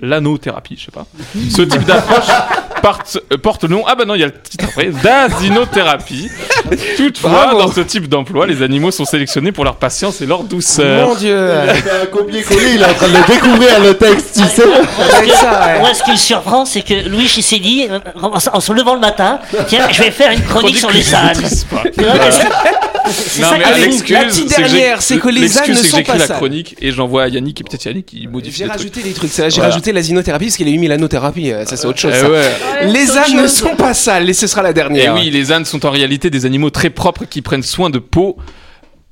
l'anothérapie, 0.00 0.76
je 0.78 0.86
sais 0.86 0.90
pas. 0.90 1.06
Ce 1.50 1.62
type 1.62 1.84
d'approche 1.84 2.28
porte, 2.82 3.18
euh, 3.32 3.36
porte 3.38 3.62
le 3.64 3.68
nom, 3.70 3.84
ah 3.86 3.94
bah 3.94 4.04
non, 4.04 4.14
il 4.14 4.20
y 4.20 4.24
a 4.24 4.26
le 4.26 4.32
titre 4.42 4.64
après, 4.68 4.86
d'asinothérapie. 4.86 6.30
Toutefois, 6.96 7.30
Bravo. 7.30 7.58
dans 7.62 7.72
ce 7.72 7.80
type 7.80 8.08
d'emploi, 8.08 8.46
les 8.46 8.62
animaux 8.62 8.90
sont 8.90 9.04
sélectionnés 9.04 9.52
pour 9.52 9.64
leur 9.64 9.76
patience 9.76 10.20
et 10.20 10.26
leur 10.26 10.42
douceur. 10.44 11.08
Mon 11.08 11.14
dieu. 11.14 11.50
Il 11.64 11.70
a 11.70 11.74
fait 11.74 12.02
un 12.02 12.06
copier-coller, 12.06 12.74
il 12.74 12.82
est 12.82 12.84
en 12.84 12.94
train 12.94 13.08
de 13.08 13.12
le 13.16 13.26
découvrir 13.26 13.80
le 13.80 13.94
texte, 13.94 14.34
tu 14.40 14.48
sais. 14.48 14.62
Avec 15.16 15.32
ça, 15.32 15.60
ouais. 15.66 15.78
Moi, 15.80 15.94
ce 15.94 16.02
qui 16.02 16.10
me 16.12 16.16
surprend, 16.16 16.64
c'est 16.64 16.82
que 16.82 17.08
Louis, 17.08 17.30
il 17.36 17.42
s'est 17.42 17.58
dit, 17.58 17.86
euh, 17.90 17.98
en, 18.22 18.30
en 18.34 18.60
se 18.60 18.72
levant 18.72 18.94
le 18.94 19.00
matin, 19.00 19.38
tiens, 19.66 19.86
je 19.90 20.02
vais 20.02 20.10
faire 20.10 20.30
une 20.32 20.42
chronique 20.42 20.76
sur 20.78 20.90
les 20.90 21.14
ânes. 21.14 21.28
maîtrise 21.28 21.64
pas. 21.64 21.82
Tu 21.96 22.02
vois, 22.02 22.14
parce 22.14 22.38
que- 22.38 22.44
C'est 22.44 22.87
Non, 23.40 23.48
mais 23.58 23.80
l'excuse, 23.80 24.10
La 24.14 24.24
petite 24.24 24.48
c'est 24.50 24.62
que 24.62 24.68
j'ai- 24.68 24.76
dernière, 24.78 25.02
c'est 25.02 25.18
que 25.18 25.28
les 25.28 25.58
ânes 25.58 25.70
ne 25.70 25.74
c'est 25.74 25.82
que 25.82 25.88
sont 25.88 25.96
j'écris 25.98 26.12
pas 26.12 26.18
la 26.18 26.26
sales. 26.26 26.36
chronique 26.36 26.76
et 26.80 26.92
j'envoie 26.92 27.24
à 27.24 27.28
Yannick 27.28 27.60
et 27.60 27.64
peut-être 27.64 27.84
Yannick 27.84 28.06
qui 28.06 28.26
modifie 28.26 28.58
J'ai 28.58 28.64
des 28.64 28.68
trucs. 28.70 28.78
rajouté 28.80 29.02
des 29.02 29.12
trucs, 29.12 29.30
j'ai 29.50 29.60
rajouté 29.60 29.92
l'asinothérapie 29.92 30.46
parce 30.46 30.56
qu'il 30.56 30.68
a 30.68 30.70
eu 30.70 30.78
mis 30.78 30.88
l'anothérapie, 30.88 31.52
euh, 31.52 31.64
ça 31.66 31.76
c'est 31.76 31.86
autre 31.86 31.98
chose. 31.98 32.12
Eh. 32.14 32.86
Les 32.86 33.16
ânes 33.16 33.42
ne 33.42 33.46
sont 33.48 33.76
pas 33.76 33.94
sales 33.94 34.28
et 34.28 34.34
ce 34.34 34.46
sera 34.46 34.62
la 34.62 34.70
Et 34.70 34.74
dernière. 34.74 35.14
oui, 35.14 35.30
les 35.30 35.52
ânes 35.52 35.64
sont 35.64 35.84
en 35.86 35.90
réalité 35.90 36.30
des 36.30 36.46
animaux 36.46 36.70
très 36.70 36.90
propres 36.90 37.24
qui 37.24 37.42
prennent 37.42 37.62
soin 37.62 37.90
de 37.90 37.98
peau 37.98 38.36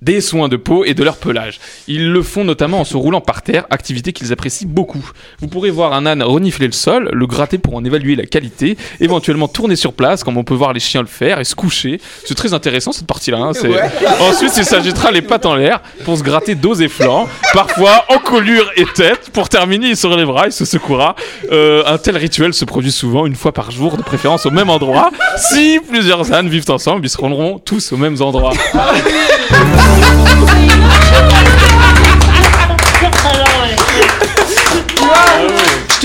des 0.03 0.21
soins 0.21 0.49
de 0.49 0.57
peau 0.57 0.85
et 0.85 0.95
de 0.95 1.03
leur 1.03 1.17
pelage. 1.17 1.59
Ils 1.89 2.11
le 2.13 2.23
font 2.23 2.45
notamment 2.45 2.81
en 2.81 2.85
se 2.85 2.97
roulant 2.97 3.21
par 3.21 3.43
terre, 3.43 3.65
activité 3.71 4.13
qu'ils 4.13 4.33
apprécient 4.33 4.69
beaucoup. 4.69 5.11
Vous 5.41 5.49
pourrez 5.49 5.71
voir 5.71 5.93
un 5.95 6.05
âne 6.07 6.23
renifler 6.23 6.67
le 6.67 6.73
sol, 6.73 7.11
le 7.13 7.27
gratter 7.27 7.59
pour 7.59 7.75
en 7.75 7.85
évaluer 7.85 8.15
la 8.15 8.27
qualité, 8.27 8.77
éventuellement 9.01 9.49
tourner 9.49 9.75
sur 9.77 9.93
place 9.93 10.23
comme 10.23 10.37
on 10.37 10.45
peut 10.45 10.55
voir 10.55 10.73
les 10.73 10.81
chiens 10.81 11.01
le 11.01 11.07
faire 11.07 11.41
et 11.41 11.45
se 11.45 11.55
coucher. 11.55 12.01
C'est 12.25 12.35
très 12.35 12.53
intéressant 12.55 12.93
cette 12.93 13.07
partie-là. 13.07 13.39
hein, 13.39 13.53
Ouais. 13.69 13.91
Ensuite, 14.21 14.53
il 14.59 14.65
s'agitera 14.65 15.11
les 15.11 15.23
pattes 15.23 15.47
en 15.47 15.55
l'air 15.55 15.81
pour 16.05 16.17
se 16.19 16.23
gratter 16.23 16.55
dos 16.55 16.75
et 16.75 16.89
flancs, 16.89 17.27
parfois 17.53 18.05
en 18.09 18.19
colure 18.19 18.71
et 18.77 18.85
tête. 18.85 19.31
Pour 19.33 19.49
terminer, 19.49 19.89
il 19.89 19.97
se 19.97 20.07
relèvera, 20.07 20.47
il 20.47 20.53
se 20.53 20.65
secouera. 20.65 21.17
Euh, 21.51 21.83
un 21.87 21.99
tel 21.99 22.17
rituel 22.17 22.53
se 22.55 22.65
produit 22.65 22.93
souvent 22.93 23.27
une 23.27 23.35
fois 23.35 23.53
par 23.53 23.71
jour, 23.71 23.97
de 23.97 24.03
préférence 24.03 24.47
au 24.47 24.51
même 24.51 24.71
endroit. 24.71 25.11
Si 25.37 25.81
plusieurs 25.89 26.33
ânes 26.33 26.49
vivent 26.49 26.71
ensemble, 26.71 27.07
ils 27.07 27.11
se 27.11 27.19
rendront 27.19 27.59
tous 27.59 27.93
aux 27.93 27.97
mêmes 27.97 28.21
endroits. 28.21 28.53
哈 29.49 29.65
哈 29.77 29.96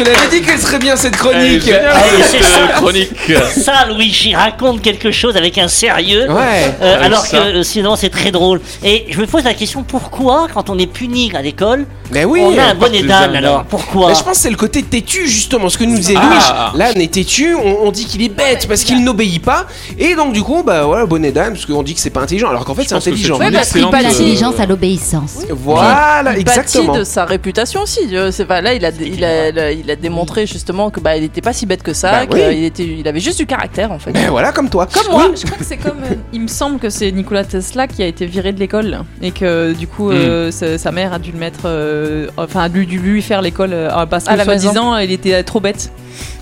te 0.03 0.09
l'avais 0.09 0.39
dit 0.39 0.41
qu'elle 0.45 0.59
serait 0.59 0.79
bien 0.79 0.95
cette 0.95 1.13
Elle 1.13 1.19
est 1.19 1.59
chronique. 1.59 1.63
géniale, 1.63 1.91
Ah, 1.93 1.99
cette, 2.21 2.25
c'est 2.25 2.43
ça. 2.43 2.67
chronique. 2.75 3.11
Ça, 3.63 3.85
Luigi 3.95 4.35
raconte 4.35 4.81
quelque 4.81 5.11
chose 5.11 5.35
avec 5.37 5.57
un 5.57 5.67
sérieux. 5.67 6.29
Ouais. 6.29 6.73
euh, 6.81 7.03
alors 7.03 7.25
ça. 7.25 7.37
que 7.37 7.43
euh, 7.57 7.63
sinon 7.63 7.95
c'est 7.95 8.09
très 8.09 8.31
drôle. 8.31 8.61
Et 8.83 9.05
je 9.09 9.19
me 9.19 9.25
pose 9.27 9.43
la 9.43 9.53
question 9.53 9.83
pourquoi, 9.83 10.47
quand 10.53 10.69
on 10.69 10.77
est 10.79 10.87
puni 10.87 11.31
à 11.35 11.41
l'école, 11.41 11.85
oui. 12.13 12.41
on 12.43 12.57
a 12.57 12.63
un 12.63 12.75
bonnet 12.75 13.09
ânes. 13.11 13.35
alors 13.35 13.63
Pourquoi 13.65 14.13
je 14.13 14.23
pense 14.23 14.33
que 14.37 14.43
c'est 14.43 14.49
le 14.49 14.55
côté 14.57 14.83
têtu 14.83 15.27
justement, 15.27 15.69
ce 15.69 15.77
que 15.77 15.83
nous 15.83 15.95
disait 15.95 16.15
Ah. 16.17 16.71
Louis. 16.73 16.79
L'âne 16.79 17.01
est 17.01 17.11
têtu, 17.13 17.55
on, 17.55 17.85
on 17.87 17.91
dit 17.91 18.05
qu'il 18.05 18.21
est 18.23 18.29
bête 18.29 18.67
parce 18.67 18.83
qu'il 18.83 19.03
n'obéit 19.03 19.43
pas, 19.43 19.65
et 19.97 20.15
donc 20.15 20.33
du 20.33 20.41
coup, 20.41 20.63
bah 20.63 20.83
voilà, 20.85 21.05
bonnet 21.05 21.31
d'âne, 21.31 21.53
parce 21.53 21.65
qu'on 21.65 21.83
dit 21.83 21.93
que 21.95 21.99
c'est 22.01 22.09
pas 22.09 22.21
intelligent, 22.21 22.49
alors 22.49 22.65
qu'en 22.65 22.75
fait 22.75 22.83
c'est 22.87 22.95
intelligent. 22.95 23.37
Ouais, 23.37 23.51
parce 23.51 23.71
qu'il 23.71 23.87
pas 23.89 23.99
euh, 23.99 24.03
l'intelligence 24.03 24.59
à 24.59 24.65
l'obéissance. 24.65 25.37
Voilà, 25.49 26.23
Il 26.33 26.39
exactement. 26.41 26.93
de 26.95 27.03
sa 27.03 27.25
réputation 27.25 27.81
aussi. 27.81 27.99
C'est 28.31 28.45
pas 28.45 28.61
là, 28.61 28.73
il 28.73 28.85
a, 28.85 28.89
il 28.99 29.23
a, 29.23 29.71
il 29.71 29.89
a 29.90 29.90
démontré 29.95 30.45
justement 30.47 30.89
que 30.89 30.99
bah 30.99 31.17
il 31.17 31.23
était 31.23 31.41
pas 31.41 31.54
si 31.54 31.65
bête 31.65 31.84
que 31.84 31.93
ça, 31.93 32.12
Bah 32.12 32.25
qu'il 32.27 32.45
oui. 32.47 32.65
était, 32.65 32.84
il 32.84 33.08
avait 33.08 33.19
juste 33.19 33.38
du 33.39 33.45
caractère 33.45 33.91
en 33.91 33.99
fait. 33.99 34.12
Voilà, 34.30 34.51
comme 34.51 34.69
toi. 34.69 34.88
Comme 34.93 35.12
moi. 35.12 35.32
Je 35.36 35.45
crois 35.45 35.58
que 35.58 35.63
c'est 35.65 35.77
comme. 35.77 36.04
euh, 36.04 36.15
il 36.34 36.41
me 36.41 36.47
semble 36.47 36.80
que 36.80 36.89
c'est 36.89 37.12
Nikola 37.12 37.43
Tesla 37.43 37.88
qui 37.88 38.04
a 38.04 38.08
été 38.08 38.25
viré 38.25 38.51
de 38.54 38.60
l'école 38.60 38.99
et 39.21 39.32
que 39.32 39.73
du 39.73 39.88
coup 39.88 40.12
euh, 40.12 40.51
sa, 40.51 40.77
sa 40.77 40.91
mère 40.91 41.13
a 41.13 41.19
dû 41.19 41.32
le 41.32 41.38
mettre. 41.39 41.62
euh, 41.65 42.27
enfin, 42.38 42.62
a 42.63 42.69
dû, 42.69 42.86
dû 42.86 42.97
lui 42.99 43.21
faire 43.21 43.41
l'école 43.41 43.71
euh, 43.73 44.06
parce 44.06 44.27
À 44.27 44.38
que 44.38 44.43
soi-disant, 44.43 44.97
il 44.97 45.12
était 45.12 45.34
euh, 45.34 45.43
trop 45.43 45.60
bête. 45.60 45.91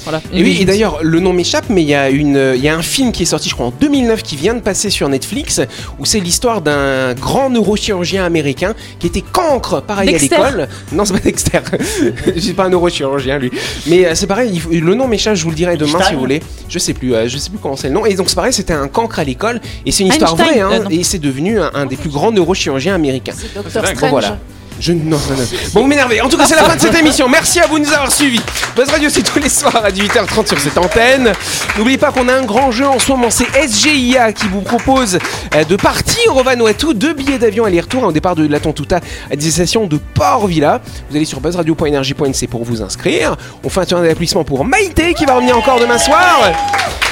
Voilà. 0.04 0.22
Et 0.34 0.42
oui, 0.42 0.54
je 0.56 0.62
et 0.62 0.66
d'ailleurs, 0.66 1.00
le 1.04 1.20
nom 1.20 1.34
m'échappe, 1.34 1.66
mais 1.70 1.82
il 1.84 1.88
y, 1.90 1.94
a 1.94 2.10
une- 2.10 2.54
il 2.56 2.62
y 2.62 2.68
a 2.70 2.76
un 2.76 2.82
film 2.82 3.12
qui 3.12 3.24
est 3.24 3.26
sorti, 3.26 3.50
je 3.50 3.54
crois, 3.54 3.68
en 3.68 3.72
2009, 3.80 4.24
qui 4.24 4.36
vient 4.36 4.54
de 4.54 4.62
passer 4.62 4.90
sur 4.90 5.08
Netflix, 5.10 5.62
où 6.00 6.06
c'est 6.06 6.20
l'histoire 6.20 6.62
d'un 6.62 7.14
grand 7.14 7.50
neurochirurgien 7.50 8.26
américain 8.26 8.74
qui 9.00 9.08
était 9.08 9.22
cancre, 9.22 9.82
pareil, 9.82 10.10
Dexter. 10.12 10.36
à 10.36 10.46
l'école. 10.52 10.68
Non, 10.94 11.06
c'est 11.06 11.14
pas 11.14 11.20
Dexter. 11.20 11.60
Je 12.36 12.40
suis 12.40 12.54
pas 12.54 12.66
un 12.66 12.70
neurochirurgien, 12.70 13.38
lui. 13.40 13.52
Mais 13.88 14.06
euh, 14.06 14.16
c'est 14.16 14.28
pareil, 14.28 14.50
il 14.54 14.60
faut- 14.62 14.70
le 14.72 14.96
nom 14.96 15.08
m'échappe, 15.08 15.36
je 15.36 15.44
vous 15.44 15.50
le 15.50 15.56
dirai 15.56 15.76
demain 15.78 15.92
Einstein. 15.92 16.08
si 16.08 16.14
vous 16.14 16.20
voulez. 16.20 16.42
Je 16.68 16.80
sais 16.80 16.94
plus, 16.94 17.14
euh, 17.16 17.28
je 17.28 17.38
sais 17.38 17.50
plus 17.50 17.60
comment 17.60 17.76
c'est 17.76 17.88
le 17.88 17.94
nom. 17.94 18.06
Et 18.06 18.14
donc, 18.14 18.30
c'est 18.30 18.36
pareil, 18.36 18.54
c'était 18.54 18.74
un 18.74 18.88
cancre 18.88 19.20
à 19.20 19.24
l'école, 19.24 19.60
et 19.86 19.92
c'est 19.92 20.04
une 20.04 20.10
histoire 20.10 20.32
Einstein. 20.32 20.48
vraie, 20.48 20.60
hein, 20.62 20.70
Euh, 20.72 20.84
non. 20.84 20.90
et 20.90 21.04
c'est 21.04 21.20
devenu 21.20 21.60
un, 21.60 21.72
un 21.74 21.86
des 21.86 21.96
plus 21.96 22.10
grands 22.10 22.32
neurochirurgiens 22.32 22.96
américains. 22.96 23.34
Docteur 23.56 23.82
dingue. 23.84 23.92
Bon, 23.92 23.98
Strange. 23.98 24.12
voilà. 24.12 24.38
Je 24.80 24.94
non, 24.94 25.18
non, 25.18 25.36
non. 25.36 25.44
Bon, 25.74 25.82
vous 25.82 25.88
m'énervez. 25.88 26.22
En 26.22 26.30
tout 26.30 26.38
cas, 26.38 26.46
c'est 26.46 26.56
la 26.56 26.64
fin 26.64 26.76
de 26.76 26.82
cette 26.82 26.96
émission. 26.96 27.28
Merci 27.28 27.60
à 27.60 27.68
vous 27.68 27.80
de 27.80 27.86
nous 27.86 27.94
avoir 27.94 28.12
suivis. 28.12 28.42
Buzz 28.76 28.90
Radio, 28.90 29.10
c'est 29.10 29.24
tous 29.24 29.40
les 29.40 29.50
soirs 29.50 29.84
à 29.84 29.92
18h30 29.92 30.48
sur 30.48 30.60
cette 30.60 30.78
antenne. 30.78 31.34
N'oubliez 31.78 31.98
pas 31.98 32.12
qu'on 32.12 32.28
a 32.30 32.34
un 32.34 32.44
grand 32.44 32.72
jeu 32.72 32.88
en 32.88 32.98
ce 32.98 33.12
moment. 33.12 33.30
C'est 33.30 33.48
SGIA 33.68 34.32
qui 34.32 34.48
vous 34.48 34.62
propose 34.62 35.20
euh, 35.56 35.64
de 35.66 35.76
partir 35.76 36.36
au 36.36 36.44
Vanuatu. 36.44 36.94
Deux 36.94 37.14
billets 37.14 37.38
d'avion 37.40 37.66
aller-retour 37.66 38.04
au 38.04 38.12
départ 38.12 38.36
de 38.36 38.48
la 38.48 38.60
Tontouta 38.60 39.02
à 39.30 39.36
destination 39.36 39.86
de 39.86 39.98
Port 39.98 40.48
Villa. 40.48 40.82
Vous 41.10 41.16
allez 41.16 41.26
sur 41.26 41.42
buzzradio.energie.nc 41.42 42.48
pour 42.48 42.64
vous 42.64 42.82
inscrire. 42.82 43.36
On 43.64 43.70
fait 43.70 43.82
un 43.82 43.86
tour 43.86 44.00
d'applaudissements 44.00 44.46
pour 44.46 44.64
Maïté 44.64 45.14
qui 45.14 45.26
va 45.26 45.36
revenir 45.36 45.58
encore 45.58 45.80
demain 45.80 45.98
soir. 45.98 46.52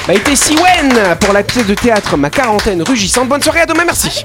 Maïté 0.06 0.36
Siwen 0.36 1.16
pour 1.20 1.34
la 1.34 1.42
pièce 1.42 1.66
de 1.66 1.74
théâtre 1.74 2.16
Ma 2.16 2.30
quarantaine 2.30 2.82
rugissante. 2.82 3.28
Bonne 3.28 3.42
soirée, 3.42 3.60
à 3.60 3.66
demain, 3.66 3.84
merci. 3.84 4.24